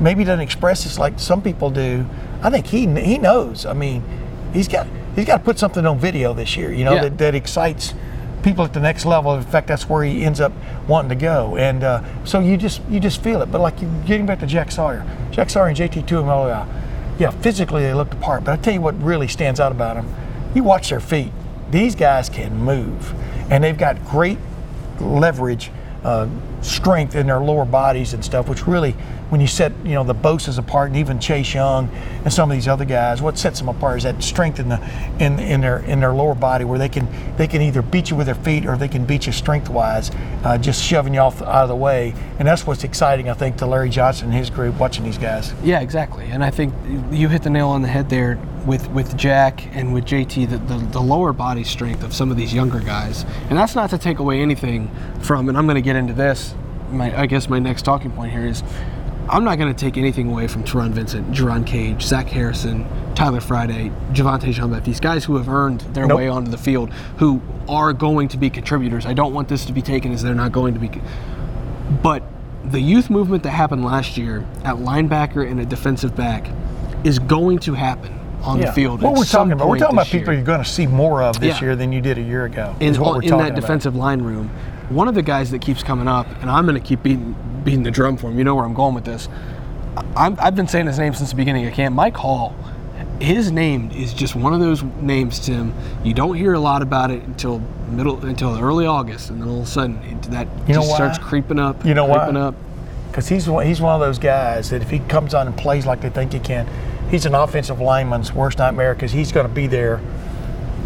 maybe 0.00 0.24
doesn't 0.24 0.40
express 0.40 0.84
this 0.84 0.98
like 0.98 1.18
some 1.18 1.42
people 1.42 1.70
do, 1.70 2.06
I 2.42 2.50
think 2.50 2.66
he 2.66 2.86
he 3.00 3.18
knows. 3.18 3.66
I 3.66 3.72
mean, 3.72 4.02
he's 4.52 4.68
got 4.68 4.86
he's 5.14 5.26
got 5.26 5.38
to 5.38 5.44
put 5.44 5.58
something 5.58 5.84
on 5.86 5.98
video 5.98 6.34
this 6.34 6.56
year. 6.56 6.72
You 6.72 6.84
know 6.84 6.94
yeah. 6.94 7.02
that, 7.02 7.18
that 7.18 7.34
excites 7.34 7.94
people 8.42 8.64
at 8.64 8.72
the 8.72 8.80
next 8.80 9.04
level. 9.04 9.34
In 9.34 9.42
fact, 9.42 9.66
that's 9.66 9.88
where 9.88 10.04
he 10.04 10.24
ends 10.24 10.40
up 10.40 10.52
wanting 10.86 11.08
to 11.08 11.16
go. 11.16 11.56
And 11.56 11.82
uh, 11.82 12.24
so 12.24 12.40
you 12.40 12.56
just 12.56 12.80
you 12.88 13.00
just 13.00 13.22
feel 13.22 13.42
it. 13.42 13.50
But 13.50 13.60
like 13.60 13.78
getting 14.06 14.26
back 14.26 14.40
to 14.40 14.46
Jack 14.46 14.70
Sawyer, 14.70 15.04
Jack 15.32 15.50
Sawyer 15.50 15.66
and 15.66 15.76
JT 15.76 16.06
Tuimoloau, 16.06 16.66
yeah, 17.18 17.30
physically 17.30 17.82
they 17.82 17.94
looked 17.94 18.14
apart. 18.14 18.44
But 18.44 18.58
I 18.58 18.62
tell 18.62 18.74
you 18.74 18.80
what 18.80 19.00
really 19.02 19.28
stands 19.28 19.58
out 19.60 19.72
about 19.72 19.96
them. 19.96 20.14
You 20.54 20.62
watch 20.62 20.90
their 20.90 21.00
feet. 21.00 21.32
These 21.70 21.96
guys 21.96 22.28
can 22.28 22.56
move, 22.56 23.12
and 23.50 23.64
they've 23.64 23.76
got 23.76 24.02
great 24.06 24.38
leverage 25.00 25.70
uh, 26.06 26.28
strength 26.62 27.16
in 27.16 27.26
their 27.26 27.40
lower 27.40 27.64
bodies 27.64 28.14
and 28.14 28.24
stuff, 28.24 28.48
which 28.48 28.64
really, 28.64 28.92
when 29.30 29.40
you 29.40 29.48
set 29.48 29.72
you 29.84 29.94
know 29.94 30.04
the 30.04 30.14
Bosa's 30.14 30.56
apart 30.56 30.88
and 30.88 30.96
even 30.96 31.18
Chase 31.18 31.52
Young 31.52 31.88
and 32.22 32.32
some 32.32 32.48
of 32.48 32.56
these 32.56 32.68
other 32.68 32.84
guys, 32.84 33.20
what 33.20 33.36
sets 33.36 33.58
them 33.58 33.68
apart 33.68 33.98
is 33.98 34.02
that 34.04 34.22
strength 34.22 34.60
in 34.60 34.68
the 34.68 34.80
in 35.18 35.40
in 35.40 35.60
their 35.60 35.78
in 35.78 35.98
their 35.98 36.14
lower 36.14 36.36
body 36.36 36.64
where 36.64 36.78
they 36.78 36.88
can 36.88 37.08
they 37.36 37.48
can 37.48 37.60
either 37.60 37.82
beat 37.82 38.08
you 38.08 38.16
with 38.16 38.26
their 38.26 38.36
feet 38.36 38.66
or 38.66 38.76
they 38.76 38.86
can 38.86 39.04
beat 39.04 39.26
you 39.26 39.32
strength 39.32 39.68
wise, 39.68 40.12
uh, 40.44 40.56
just 40.56 40.80
shoving 40.80 41.12
you 41.12 41.18
off 41.18 41.42
out 41.42 41.64
of 41.64 41.68
the 41.68 41.74
way, 41.74 42.14
and 42.38 42.46
that's 42.46 42.64
what's 42.68 42.84
exciting 42.84 43.28
I 43.28 43.34
think 43.34 43.56
to 43.56 43.66
Larry 43.66 43.90
Johnson 43.90 44.28
and 44.28 44.34
his 44.34 44.48
group 44.48 44.78
watching 44.78 45.04
these 45.04 45.18
guys. 45.18 45.52
Yeah, 45.64 45.80
exactly, 45.80 46.26
and 46.26 46.44
I 46.44 46.52
think 46.52 46.72
you 47.10 47.28
hit 47.28 47.42
the 47.42 47.50
nail 47.50 47.70
on 47.70 47.82
the 47.82 47.88
head 47.88 48.08
there 48.10 48.38
with 48.66 48.88
with 48.90 49.16
Jack 49.16 49.74
and 49.74 49.94
with 49.94 50.04
JT 50.04 50.50
the, 50.50 50.58
the, 50.58 50.84
the, 50.86 51.00
lower 51.00 51.32
body 51.32 51.64
strength 51.64 52.02
of 52.02 52.12
some 52.12 52.30
of 52.30 52.36
these 52.36 52.52
younger 52.52 52.80
guys, 52.80 53.24
and 53.48 53.56
that's 53.56 53.74
not 53.74 53.90
to 53.90 53.98
take 53.98 54.18
away 54.18 54.40
anything 54.40 54.90
from. 55.20 55.48
And 55.48 55.56
I'm 55.56 55.66
going 55.66 55.76
to 55.76 55.82
get 55.82 55.96
into 55.96 56.12
this. 56.12 56.54
My 56.90 57.16
I 57.18 57.26
guess 57.26 57.48
my 57.48 57.58
next 57.58 57.82
talking 57.82 58.10
point 58.10 58.32
here 58.32 58.46
is. 58.46 58.62
I'm 59.28 59.42
not 59.42 59.58
going 59.58 59.74
to 59.74 59.76
take 59.76 59.96
anything 59.96 60.30
away 60.30 60.46
from 60.46 60.62
Taron 60.62 60.92
Vincent, 60.92 61.32
Jerron 61.32 61.66
Cage, 61.66 62.00
Zach 62.00 62.28
Harrison, 62.28 62.86
Tyler 63.16 63.40
Friday, 63.40 63.90
Javante 64.12 64.54
Jeanbeth, 64.54 64.84
these 64.84 65.00
guys 65.00 65.24
who 65.24 65.36
have 65.36 65.48
earned 65.48 65.80
their 65.94 66.06
nope. 66.06 66.18
way 66.18 66.28
onto 66.28 66.48
the 66.48 66.56
field, 66.56 66.92
who 67.18 67.42
are 67.68 67.92
going 67.92 68.28
to 68.28 68.36
be 68.36 68.50
contributors. 68.50 69.04
I 69.04 69.14
don't 69.14 69.34
want 69.34 69.48
this 69.48 69.64
to 69.64 69.72
be 69.72 69.82
taken 69.82 70.12
as 70.12 70.22
they're 70.22 70.32
not 70.32 70.52
going 70.52 70.74
to 70.74 70.80
be. 70.80 70.88
But 72.04 72.22
the 72.64 72.78
youth 72.78 73.10
movement 73.10 73.42
that 73.42 73.50
happened 73.50 73.84
last 73.84 74.16
year 74.16 74.46
at 74.62 74.76
linebacker 74.76 75.44
and 75.50 75.58
a 75.58 75.66
defensive 75.66 76.14
back 76.14 76.48
is 77.02 77.18
going 77.18 77.58
to 77.60 77.74
happen 77.74 78.15
on 78.46 78.58
yeah. 78.58 78.66
the 78.66 78.72
field. 78.72 79.02
What 79.02 79.14
we're 79.14 79.24
talking 79.24 79.52
about, 79.52 79.68
we're 79.68 79.78
talking 79.78 79.96
about 79.96 80.06
people 80.06 80.32
year. 80.32 80.34
you're 80.34 80.46
going 80.46 80.62
to 80.62 80.68
see 80.70 80.86
more 80.86 81.22
of 81.22 81.40
this 81.40 81.56
yeah. 81.56 81.66
year 81.66 81.76
than 81.76 81.92
you 81.92 82.00
did 82.00 82.16
a 82.18 82.22
year 82.22 82.44
ago. 82.44 82.74
In, 82.80 82.94
in 82.94 83.38
that 83.38 83.54
defensive 83.54 83.96
line 83.96 84.22
room, 84.22 84.48
one 84.88 85.08
of 85.08 85.14
the 85.14 85.22
guys 85.22 85.50
that 85.50 85.60
keeps 85.60 85.82
coming 85.82 86.08
up, 86.08 86.26
and 86.40 86.50
I'm 86.50 86.64
going 86.64 86.80
to 86.80 86.86
keep 86.86 87.02
beating, 87.02 87.34
beating 87.64 87.82
the 87.82 87.90
drum 87.90 88.16
for 88.16 88.30
him. 88.30 88.38
You 88.38 88.44
know 88.44 88.54
where 88.54 88.64
I'm 88.64 88.74
going 88.74 88.94
with 88.94 89.04
this. 89.04 89.28
i 90.16 90.30
have 90.38 90.54
been 90.54 90.68
saying 90.68 90.86
his 90.86 90.98
name 90.98 91.14
since 91.14 91.30
the 91.30 91.36
beginning 91.36 91.66
of 91.66 91.74
camp. 91.74 91.94
Mike 91.94 92.16
Hall. 92.16 92.54
His 93.20 93.50
name 93.50 93.90
is 93.92 94.12
just 94.12 94.36
one 94.36 94.52
of 94.52 94.60
those 94.60 94.82
names, 94.82 95.40
Tim. 95.40 95.72
You 96.04 96.12
don't 96.12 96.36
hear 96.36 96.52
a 96.52 96.60
lot 96.60 96.82
about 96.82 97.10
it 97.10 97.22
until 97.22 97.60
middle, 97.88 98.22
until 98.24 98.58
early 98.58 98.84
August, 98.84 99.30
and 99.30 99.40
then 99.40 99.48
all 99.48 99.60
of 99.60 99.64
a 99.64 99.66
sudden 99.66 99.96
it, 100.02 100.22
that 100.24 100.46
you 100.68 100.74
just 100.74 100.94
starts 100.94 101.16
creeping 101.16 101.58
up. 101.58 101.82
You 101.82 101.94
know 101.94 102.04
creeping 102.04 102.34
why? 102.34 102.48
up. 102.48 102.54
Because 103.08 103.26
he's 103.26 103.46
he's 103.46 103.80
one 103.80 103.94
of 103.94 104.00
those 104.00 104.18
guys 104.18 104.68
that 104.68 104.82
if 104.82 104.90
he 104.90 104.98
comes 104.98 105.32
on 105.32 105.46
and 105.46 105.56
plays 105.56 105.86
like 105.86 106.02
they 106.02 106.10
think 106.10 106.34
he 106.34 106.38
can, 106.38 106.68
he's 107.10 107.26
an 107.26 107.34
offensive 107.34 107.80
lineman's 107.80 108.32
worst 108.32 108.58
nightmare 108.58 108.94
because 108.94 109.12
he's 109.12 109.32
going 109.32 109.46
to 109.46 109.52
be 109.52 109.66
there 109.66 110.00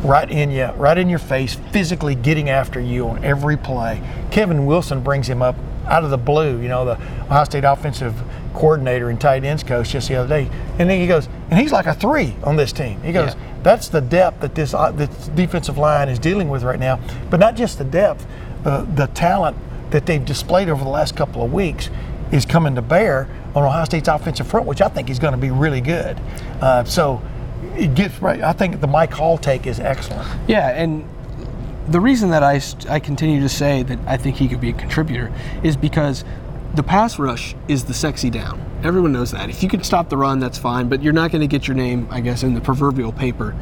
right 0.03 0.31
in 0.31 0.51
you, 0.51 0.67
right 0.73 0.97
in 0.97 1.09
your 1.09 1.19
face, 1.19 1.55
physically 1.73 2.15
getting 2.15 2.49
after 2.49 2.81
you 2.81 3.09
on 3.09 3.25
every 3.25 3.57
play. 3.57 4.03
Kevin 4.31 4.67
Wilson 4.67 5.03
brings 5.03 5.29
him 5.29 5.43
up 5.43 5.57
out 5.87 6.05
of 6.05 6.11
the 6.11 6.19
blue, 6.19 6.61
you 6.61 6.69
know, 6.69 6.85
the 6.85 6.93
Ohio 6.93 7.45
State 7.45 7.65
offensive 7.65 8.15
coordinator 8.55 9.11
and 9.11 9.21
tight 9.21 9.45
ends 9.45 9.63
coach 9.63 9.91
just 9.91 10.09
the 10.09 10.17
other 10.17 10.29
day. 10.29 10.51
And 10.79 10.89
then 10.89 11.01
he 11.01 11.07
goes, 11.07 11.29
and 11.51 11.59
he's 11.59 11.73
like 11.73 11.87
a 11.87 11.95
three 11.95 12.35
on 12.45 12.57
this 12.57 12.73
team. 12.73 13.01
He 13.03 13.13
goes, 13.13 13.35
yeah. 13.35 13.59
that's 13.63 13.89
the 13.89 14.01
depth 14.01 14.41
that 14.41 14.55
this, 14.55 14.75
uh, 14.75 14.91
this 14.93 15.09
defensive 15.29 15.79
line 15.79 16.09
is 16.09 16.19
dealing 16.19 16.49
with 16.49 16.63
right 16.63 16.81
now. 16.81 17.01
But 17.29 17.41
not 17.41 17.57
just 17.57 17.79
the 17.79 17.85
depth, 17.85 18.27
uh, 18.65 18.83
the 18.95 19.07
talent 19.09 19.57
that 19.91 20.07
they've 20.07 20.25
displayed 20.25 20.69
over 20.69 20.85
the 20.85 20.91
last 20.91 21.17
couple 21.17 21.43
of 21.43 21.53
weeks 21.53 21.91
is 22.33 22.47
coming 22.47 22.75
to 22.77 22.83
bear 22.83 23.29
on 23.55 23.65
Ohio 23.65 23.85
State's 23.85 24.09
offensive 24.09 24.47
front, 24.47 24.67
which 24.67 24.81
I 24.81 24.89
think 24.89 25.11
is 25.11 25.19
going 25.19 25.33
to 25.33 25.39
be 25.39 25.51
really 25.51 25.81
good. 25.81 26.21
Uh, 26.61 26.85
so 26.85 27.23
it 27.77 27.95
gets 27.95 28.21
right. 28.21 28.43
I 28.43 28.53
think 28.53 28.81
the 28.81 28.87
Mike 28.87 29.13
Hall 29.13 29.39
take 29.39 29.67
is 29.67 29.81
excellent. 29.81 30.29
Yeah, 30.49 30.69
and 30.69 31.09
the 31.89 32.01
reason 32.01 32.31
that 32.31 32.43
I, 32.43 32.61
I 32.89 33.01
continue 33.01 33.41
to 33.41 33.49
say 33.49 33.83
that 33.83 33.99
I 34.07 34.17
think 34.17 34.37
he 34.37 34.49
could 34.49 34.61
be 34.61 34.71
a 34.71 34.75
contributor 34.75 35.33
is 35.63 35.77
because 35.77 36.25
the 36.75 36.83
pass 36.83 37.19
rush 37.19 37.57
is 37.67 37.85
the 37.85 37.95
sexy 37.95 38.31
down. 38.31 38.65
Everyone 38.85 39.13
knows 39.13 39.33
that. 39.33 39.51
If 39.51 39.63
you 39.63 39.69
can 39.69 39.83
stop 39.83 40.09
the 40.09 40.17
run, 40.17 40.39
that's 40.39 40.57
fine, 40.59 40.89
but 40.89 41.03
you're 41.03 41.13
not 41.13 41.33
going 41.33 41.41
to 41.41 41.49
get 41.49 41.67
your 41.67 41.77
name, 41.77 42.07
I 42.11 42.21
guess, 42.21 42.43
in 42.43 42.55
the 42.55 42.61
proverbial 42.61 43.13
paper 43.13 43.57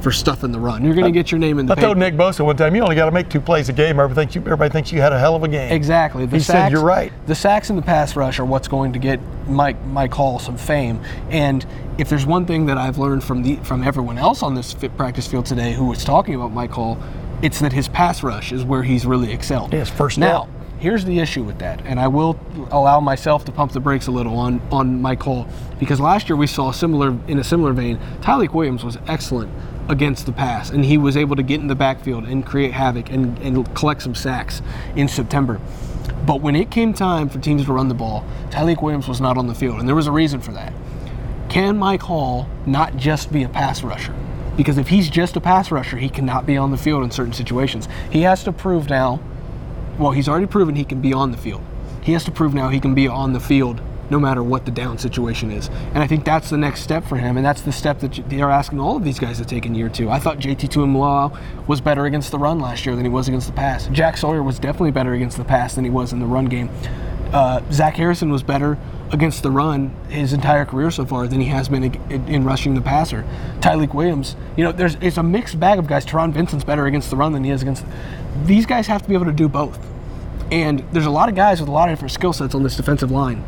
for 0.00 0.12
stuff 0.12 0.44
in 0.44 0.52
the 0.52 0.60
run. 0.60 0.84
You're 0.84 0.94
going 0.94 1.06
to 1.06 1.12
get 1.12 1.30
your 1.30 1.38
name 1.38 1.58
in 1.58 1.66
the 1.66 1.72
I 1.72 1.76
paper. 1.76 1.86
told 1.86 1.98
Nick 1.98 2.14
Bosa 2.14 2.44
one 2.44 2.56
time, 2.56 2.74
you 2.74 2.82
only 2.82 2.96
got 2.96 3.06
to 3.06 3.10
make 3.10 3.28
two 3.28 3.40
plays 3.40 3.68
a 3.68 3.72
game. 3.72 3.98
Everybody 3.98 4.14
thinks 4.14 4.34
you, 4.34 4.40
everybody 4.42 4.70
thinks 4.70 4.92
you 4.92 5.00
had 5.00 5.12
a 5.12 5.18
hell 5.18 5.34
of 5.34 5.42
a 5.42 5.48
game. 5.48 5.72
Exactly. 5.72 6.26
The 6.26 6.36
he 6.36 6.42
sacks, 6.42 6.66
said 6.66 6.72
you're 6.72 6.84
right. 6.84 7.12
The 7.26 7.34
sacks 7.34 7.70
and 7.70 7.78
the 7.78 7.82
pass 7.82 8.14
rush 8.16 8.38
are 8.38 8.44
what's 8.44 8.68
going 8.68 8.92
to 8.92 8.98
get 8.98 9.20
Mike 9.46 9.82
Mike 9.86 10.12
Hall 10.12 10.38
some 10.38 10.56
fame. 10.56 11.00
And 11.30 11.66
if 11.98 12.08
there's 12.08 12.26
one 12.26 12.46
thing 12.46 12.66
that 12.66 12.78
I've 12.78 12.98
learned 12.98 13.24
from 13.24 13.42
the 13.42 13.56
from 13.56 13.82
everyone 13.82 14.18
else 14.18 14.42
on 14.42 14.54
this 14.54 14.74
practice 14.74 15.26
field 15.26 15.46
today 15.46 15.72
who 15.72 15.86
was 15.86 16.04
talking 16.04 16.34
about 16.34 16.52
Mike 16.52 16.72
Hall, 16.72 16.98
it's 17.42 17.60
that 17.60 17.72
his 17.72 17.88
pass 17.88 18.22
rush 18.22 18.52
is 18.52 18.64
where 18.64 18.82
he's 18.82 19.06
really 19.06 19.32
excelled. 19.32 19.72
Yes, 19.72 19.90
first 19.90 20.18
now. 20.18 20.48
Here's 20.78 21.06
the 21.06 21.20
issue 21.20 21.42
with 21.42 21.58
that, 21.60 21.80
and 21.86 21.98
I 21.98 22.06
will 22.06 22.38
allow 22.70 23.00
myself 23.00 23.46
to 23.46 23.52
pump 23.52 23.72
the 23.72 23.80
brakes 23.80 24.08
a 24.08 24.10
little 24.10 24.36
on 24.36 24.60
on 24.70 25.00
Mike 25.00 25.22
Hall 25.22 25.48
because 25.80 26.00
last 26.00 26.28
year 26.28 26.36
we 26.36 26.46
saw 26.46 26.70
similar 26.70 27.16
in 27.28 27.38
a 27.38 27.44
similar 27.44 27.72
vein. 27.72 27.98
Tyleik 28.20 28.52
Williams 28.52 28.84
was 28.84 28.98
excellent 29.08 29.50
against 29.88 30.26
the 30.26 30.32
pass, 30.32 30.70
and 30.70 30.84
he 30.84 30.98
was 30.98 31.16
able 31.16 31.36
to 31.36 31.42
get 31.42 31.60
in 31.60 31.68
the 31.68 31.74
backfield 31.74 32.24
and 32.24 32.44
create 32.44 32.72
havoc 32.72 33.10
and, 33.10 33.38
and 33.38 33.74
collect 33.74 34.02
some 34.02 34.14
sacks 34.14 34.62
in 34.94 35.08
September. 35.08 35.60
But 36.24 36.40
when 36.40 36.56
it 36.56 36.70
came 36.70 36.92
time 36.92 37.28
for 37.28 37.38
teams 37.38 37.66
to 37.66 37.72
run 37.72 37.88
the 37.88 37.94
ball, 37.94 38.24
Tyleik 38.50 38.82
Williams 38.82 39.06
was 39.06 39.20
not 39.20 39.38
on 39.38 39.46
the 39.46 39.54
field, 39.54 39.78
and 39.78 39.88
there 39.88 39.94
was 39.94 40.06
a 40.06 40.12
reason 40.12 40.40
for 40.40 40.52
that. 40.52 40.72
Can 41.48 41.76
Mike 41.76 42.02
Hall 42.02 42.48
not 42.66 42.96
just 42.96 43.32
be 43.32 43.44
a 43.44 43.48
pass 43.48 43.82
rusher? 43.82 44.14
Because 44.56 44.78
if 44.78 44.88
he's 44.88 45.08
just 45.08 45.36
a 45.36 45.40
pass 45.40 45.70
rusher, 45.70 45.98
he 45.98 46.08
cannot 46.08 46.46
be 46.46 46.56
on 46.56 46.70
the 46.70 46.76
field 46.76 47.04
in 47.04 47.10
certain 47.10 47.32
situations. 47.32 47.88
He 48.10 48.22
has 48.22 48.42
to 48.44 48.52
prove 48.52 48.88
now, 48.88 49.20
well, 49.98 50.10
he's 50.10 50.28
already 50.28 50.46
proven 50.46 50.74
he 50.74 50.84
can 50.84 51.00
be 51.00 51.12
on 51.12 51.30
the 51.30 51.36
field. 51.36 51.62
He 52.02 52.12
has 52.12 52.24
to 52.24 52.30
prove 52.30 52.54
now 52.54 52.68
he 52.70 52.80
can 52.80 52.94
be 52.94 53.06
on 53.06 53.32
the 53.32 53.40
field 53.40 53.80
no 54.10 54.20
matter 54.20 54.42
what 54.42 54.64
the 54.64 54.70
down 54.70 54.98
situation 54.98 55.50
is. 55.50 55.68
And 55.94 55.98
I 55.98 56.06
think 56.06 56.24
that's 56.24 56.50
the 56.50 56.56
next 56.56 56.80
step 56.80 57.04
for 57.04 57.16
him, 57.16 57.36
and 57.36 57.44
that's 57.44 57.62
the 57.62 57.72
step 57.72 58.00
that 58.00 58.20
they're 58.28 58.50
asking 58.50 58.80
all 58.80 58.96
of 58.96 59.04
these 59.04 59.18
guys 59.18 59.38
to 59.38 59.44
take 59.44 59.66
in 59.66 59.74
year 59.74 59.88
two. 59.88 60.10
I 60.10 60.18
thought 60.18 60.38
JT 60.38 60.68
Tuimoloau 60.68 61.66
was 61.66 61.80
better 61.80 62.06
against 62.06 62.30
the 62.30 62.38
run 62.38 62.58
last 62.58 62.86
year 62.86 62.96
than 62.96 63.04
he 63.04 63.10
was 63.10 63.28
against 63.28 63.46
the 63.46 63.52
pass. 63.52 63.88
Jack 63.88 64.16
Sawyer 64.16 64.42
was 64.42 64.58
definitely 64.58 64.92
better 64.92 65.14
against 65.14 65.36
the 65.36 65.44
pass 65.44 65.74
than 65.74 65.84
he 65.84 65.90
was 65.90 66.12
in 66.12 66.20
the 66.20 66.26
run 66.26 66.46
game. 66.46 66.70
Uh, 67.32 67.60
Zach 67.72 67.94
Harrison 67.94 68.30
was 68.30 68.42
better 68.42 68.78
against 69.12 69.42
the 69.42 69.50
run 69.50 69.94
his 70.08 70.32
entire 70.32 70.64
career 70.64 70.90
so 70.90 71.04
far 71.04 71.26
than 71.26 71.40
he 71.40 71.46
has 71.46 71.68
been 71.68 71.84
in, 71.84 72.28
in 72.28 72.44
rushing 72.44 72.74
the 72.74 72.80
passer. 72.80 73.24
Tyleik 73.60 73.94
Williams, 73.94 74.36
you 74.56 74.64
know, 74.64 74.72
there's 74.72 74.96
it's 74.96 75.16
a 75.16 75.22
mixed 75.22 75.58
bag 75.58 75.78
of 75.78 75.86
guys. 75.86 76.04
Taron 76.04 76.32
Vincent's 76.32 76.64
better 76.64 76.86
against 76.86 77.10
the 77.10 77.16
run 77.16 77.32
than 77.32 77.44
he 77.44 77.50
is 77.50 77.62
against. 77.62 77.84
These 78.44 78.66
guys 78.66 78.86
have 78.86 79.02
to 79.02 79.08
be 79.08 79.14
able 79.14 79.26
to 79.26 79.32
do 79.32 79.48
both. 79.48 79.78
And 80.50 80.84
there's 80.92 81.06
a 81.06 81.10
lot 81.10 81.28
of 81.28 81.34
guys 81.34 81.60
with 81.60 81.68
a 81.68 81.72
lot 81.72 81.88
of 81.88 81.92
different 81.96 82.12
skill 82.12 82.32
sets 82.32 82.54
on 82.54 82.62
this 82.62 82.76
defensive 82.76 83.10
line. 83.10 83.44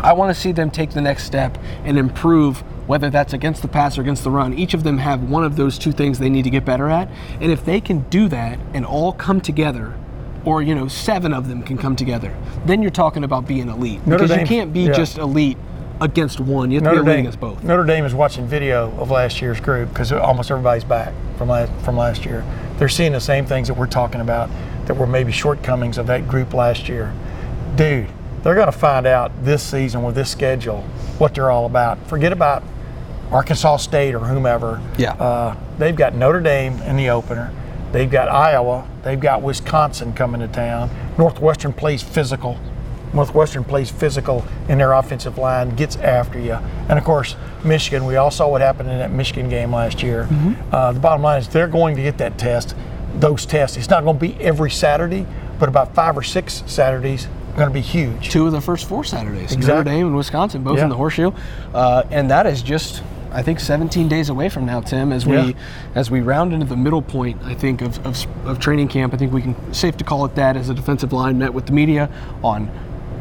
I 0.00 0.12
want 0.12 0.34
to 0.34 0.40
see 0.40 0.52
them 0.52 0.70
take 0.70 0.90
the 0.90 1.00
next 1.00 1.24
step 1.24 1.58
and 1.84 1.98
improve 1.98 2.62
whether 2.88 3.10
that's 3.10 3.32
against 3.32 3.62
the 3.62 3.68
pass 3.68 3.98
or 3.98 4.02
against 4.02 4.24
the 4.24 4.30
run. 4.30 4.54
Each 4.54 4.74
of 4.74 4.84
them 4.84 4.98
have 4.98 5.28
one 5.28 5.44
of 5.44 5.56
those 5.56 5.78
two 5.78 5.92
things 5.92 6.18
they 6.18 6.30
need 6.30 6.44
to 6.44 6.50
get 6.50 6.64
better 6.64 6.88
at. 6.88 7.08
And 7.40 7.50
if 7.50 7.64
they 7.64 7.80
can 7.80 8.00
do 8.10 8.28
that 8.28 8.58
and 8.74 8.86
all 8.86 9.12
come 9.12 9.40
together, 9.40 9.94
or 10.44 10.62
you 10.62 10.74
know, 10.74 10.88
seven 10.88 11.34
of 11.34 11.48
them 11.48 11.62
can 11.62 11.76
come 11.76 11.96
together, 11.96 12.34
then 12.64 12.80
you're 12.80 12.90
talking 12.90 13.24
about 13.24 13.46
being 13.46 13.68
elite. 13.68 14.06
Notre 14.06 14.24
because 14.24 14.30
Dame, 14.30 14.40
you 14.40 14.46
can't 14.46 14.72
be 14.72 14.82
yeah. 14.82 14.92
just 14.92 15.18
elite 15.18 15.58
against 16.00 16.40
one. 16.40 16.70
You 16.70 16.76
have 16.76 16.84
Notre 16.84 16.98
to 16.98 17.02
be 17.02 17.10
elite 17.10 17.16
Dame, 17.16 17.24
against 17.24 17.40
both. 17.40 17.64
Notre 17.64 17.84
Dame 17.84 18.04
is 18.04 18.14
watching 18.14 18.46
video 18.46 18.92
of 18.98 19.10
last 19.10 19.42
year's 19.42 19.60
group 19.60 19.88
because 19.88 20.12
almost 20.12 20.50
everybody's 20.50 20.84
back 20.84 21.12
from 21.36 21.48
last 21.48 21.72
from 21.84 21.96
last 21.96 22.24
year. 22.24 22.44
They're 22.78 22.88
seeing 22.88 23.12
the 23.12 23.20
same 23.20 23.44
things 23.44 23.68
that 23.68 23.74
we're 23.74 23.86
talking 23.88 24.20
about 24.20 24.48
that 24.86 24.94
were 24.94 25.06
maybe 25.06 25.32
shortcomings 25.32 25.98
of 25.98 26.06
that 26.06 26.28
group 26.28 26.54
last 26.54 26.88
year. 26.88 27.12
Dude, 27.74 28.08
they're 28.46 28.54
going 28.54 28.70
to 28.70 28.78
find 28.78 29.08
out 29.08 29.32
this 29.44 29.60
season 29.60 30.04
with 30.04 30.14
this 30.14 30.30
schedule 30.30 30.82
what 31.18 31.34
they're 31.34 31.50
all 31.50 31.66
about. 31.66 31.98
Forget 32.06 32.30
about 32.30 32.62
Arkansas 33.32 33.78
State 33.78 34.14
or 34.14 34.20
whomever. 34.20 34.80
Yeah. 34.96 35.14
Uh, 35.14 35.56
they've 35.78 35.96
got 35.96 36.14
Notre 36.14 36.40
Dame 36.40 36.80
in 36.82 36.96
the 36.96 37.10
opener. 37.10 37.52
They've 37.90 38.08
got 38.08 38.28
Iowa. 38.28 38.86
They've 39.02 39.18
got 39.18 39.42
Wisconsin 39.42 40.12
coming 40.12 40.40
to 40.42 40.46
town. 40.46 40.90
Northwestern 41.18 41.72
plays 41.72 42.04
physical. 42.04 42.56
Northwestern 43.12 43.64
plays 43.64 43.90
physical 43.90 44.44
in 44.68 44.78
their 44.78 44.92
offensive 44.92 45.38
line, 45.38 45.74
gets 45.74 45.96
after 45.96 46.38
you. 46.38 46.52
And 46.88 47.00
of 47.00 47.04
course, 47.04 47.34
Michigan, 47.64 48.06
we 48.06 48.14
all 48.14 48.30
saw 48.30 48.48
what 48.48 48.60
happened 48.60 48.90
in 48.90 48.98
that 48.98 49.10
Michigan 49.10 49.48
game 49.48 49.74
last 49.74 50.04
year. 50.04 50.28
Mm-hmm. 50.30 50.72
Uh, 50.72 50.92
the 50.92 51.00
bottom 51.00 51.22
line 51.22 51.40
is 51.40 51.48
they're 51.48 51.66
going 51.66 51.96
to 51.96 52.02
get 52.02 52.18
that 52.18 52.38
test, 52.38 52.76
those 53.16 53.44
tests. 53.44 53.76
It's 53.76 53.90
not 53.90 54.04
going 54.04 54.20
to 54.20 54.20
be 54.20 54.40
every 54.40 54.70
Saturday, 54.70 55.26
but 55.58 55.68
about 55.68 55.96
five 55.96 56.16
or 56.16 56.22
six 56.22 56.62
Saturdays 56.68 57.26
going 57.56 57.68
to 57.68 57.74
be 57.74 57.80
huge. 57.80 58.30
Two 58.30 58.46
of 58.46 58.52
the 58.52 58.60
first 58.60 58.88
four 58.88 59.04
Saturdays, 59.04 59.52
exactly. 59.52 59.66
Notre 59.66 59.84
Dame 59.84 60.06
and 60.08 60.16
Wisconsin, 60.16 60.62
both 60.62 60.78
yeah. 60.78 60.84
in 60.84 60.88
the 60.90 60.96
Horseshoe, 60.96 61.32
uh, 61.74 62.04
and 62.10 62.30
that 62.30 62.46
is 62.46 62.62
just. 62.62 63.02
I 63.32 63.42
think 63.42 63.60
17 63.60 64.08
days 64.08 64.30
away 64.30 64.48
from 64.48 64.64
now, 64.64 64.80
Tim, 64.80 65.12
as 65.12 65.26
we 65.26 65.36
yeah. 65.36 65.52
as 65.94 66.10
we 66.10 66.20
round 66.20 66.54
into 66.54 66.64
the 66.64 66.76
middle 66.76 67.02
point, 67.02 67.42
I 67.42 67.54
think 67.54 67.82
of, 67.82 67.98
of, 68.06 68.46
of 68.46 68.60
training 68.60 68.88
camp. 68.88 69.12
I 69.12 69.18
think 69.18 69.30
we 69.30 69.42
can 69.42 69.74
safe 69.74 69.96
to 69.98 70.04
call 70.04 70.24
it 70.24 70.36
that 70.36 70.56
as 70.56 70.70
a 70.70 70.74
defensive 70.74 71.12
line 71.12 71.36
met 71.36 71.52
with 71.52 71.66
the 71.66 71.72
media 71.72 72.08
on 72.42 72.70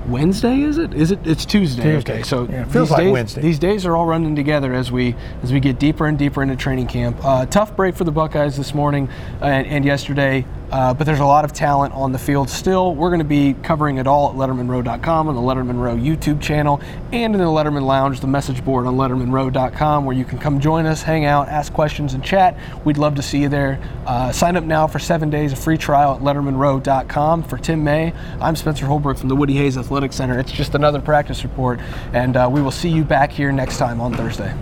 Wednesday, 0.07 0.61
is 0.61 0.77
it? 0.77 0.93
Is 0.93 1.11
it? 1.11 1.19
It's 1.25 1.45
Tuesday. 1.45 1.83
Tuesday. 1.83 2.13
Okay, 2.13 2.23
so 2.23 2.47
yeah, 2.49 2.63
feels 2.65 2.91
like 2.91 3.03
days, 3.03 3.11
Wednesday. 3.11 3.41
These 3.41 3.59
days 3.59 3.85
are 3.85 3.95
all 3.95 4.05
running 4.05 4.35
together 4.35 4.73
as 4.73 4.91
we 4.91 5.15
as 5.41 5.51
we 5.51 5.59
get 5.59 5.79
deeper 5.79 6.05
and 6.05 6.17
deeper 6.17 6.43
into 6.43 6.55
training 6.55 6.87
camp. 6.87 7.17
Uh, 7.23 7.45
tough 7.45 7.75
break 7.75 7.95
for 7.95 8.03
the 8.03 8.11
Buckeyes 8.11 8.55
this 8.55 8.73
morning 8.73 9.09
and, 9.41 9.65
and 9.67 9.85
yesterday. 9.85 10.45
Uh, 10.71 10.93
but 10.93 11.05
there's 11.05 11.19
a 11.19 11.25
lot 11.25 11.45
of 11.45 11.53
talent 11.53 11.93
on 11.93 12.11
the 12.11 12.19
field 12.19 12.49
still. 12.49 12.95
We're 12.95 13.09
going 13.09 13.19
to 13.19 13.25
be 13.25 13.53
covering 13.63 13.97
it 13.97 14.07
all 14.07 14.29
at 14.29 14.35
LettermanRow.com 14.35 15.27
on 15.27 15.35
the 15.35 15.41
Letterman 15.41 15.79
Row 15.79 15.95
YouTube 15.95 16.41
channel 16.41 16.81
and 17.11 17.33
in 17.33 17.39
the 17.39 17.45
Letterman 17.45 17.83
Lounge, 17.83 18.19
the 18.19 18.27
message 18.27 18.63
board 18.63 18.85
on 18.87 18.95
LettermanRow.com, 18.95 20.05
where 20.05 20.15
you 20.15 20.25
can 20.25 20.37
come 20.37 20.59
join 20.59 20.85
us, 20.85 21.01
hang 21.01 21.25
out, 21.25 21.47
ask 21.49 21.71
questions, 21.73 22.13
and 22.13 22.23
chat. 22.23 22.57
We'd 22.83 22.97
love 22.97 23.15
to 23.15 23.21
see 23.21 23.41
you 23.41 23.49
there. 23.49 23.79
Uh, 24.05 24.31
sign 24.31 24.57
up 24.57 24.63
now 24.63 24.87
for 24.87 24.99
seven 24.99 25.29
days 25.29 25.53
of 25.53 25.59
free 25.59 25.77
trial 25.77 26.15
at 26.15 26.21
LettermanRow.com. 26.21 27.43
For 27.43 27.57
Tim 27.57 27.83
May, 27.83 28.13
I'm 28.41 28.55
Spencer 28.55 28.85
Holbrook 28.85 29.17
from 29.17 29.29
the 29.29 29.35
Woody 29.35 29.53
Hayes 29.55 29.77
Athletic 29.77 30.13
Center. 30.13 30.39
It's 30.39 30.51
just 30.51 30.75
another 30.75 31.01
practice 31.01 31.43
report, 31.43 31.79
and 32.13 32.35
uh, 32.35 32.49
we 32.51 32.61
will 32.61 32.71
see 32.71 32.89
you 32.89 33.03
back 33.03 33.31
here 33.31 33.51
next 33.51 33.77
time 33.77 34.01
on 34.01 34.13
Thursday. 34.13 34.53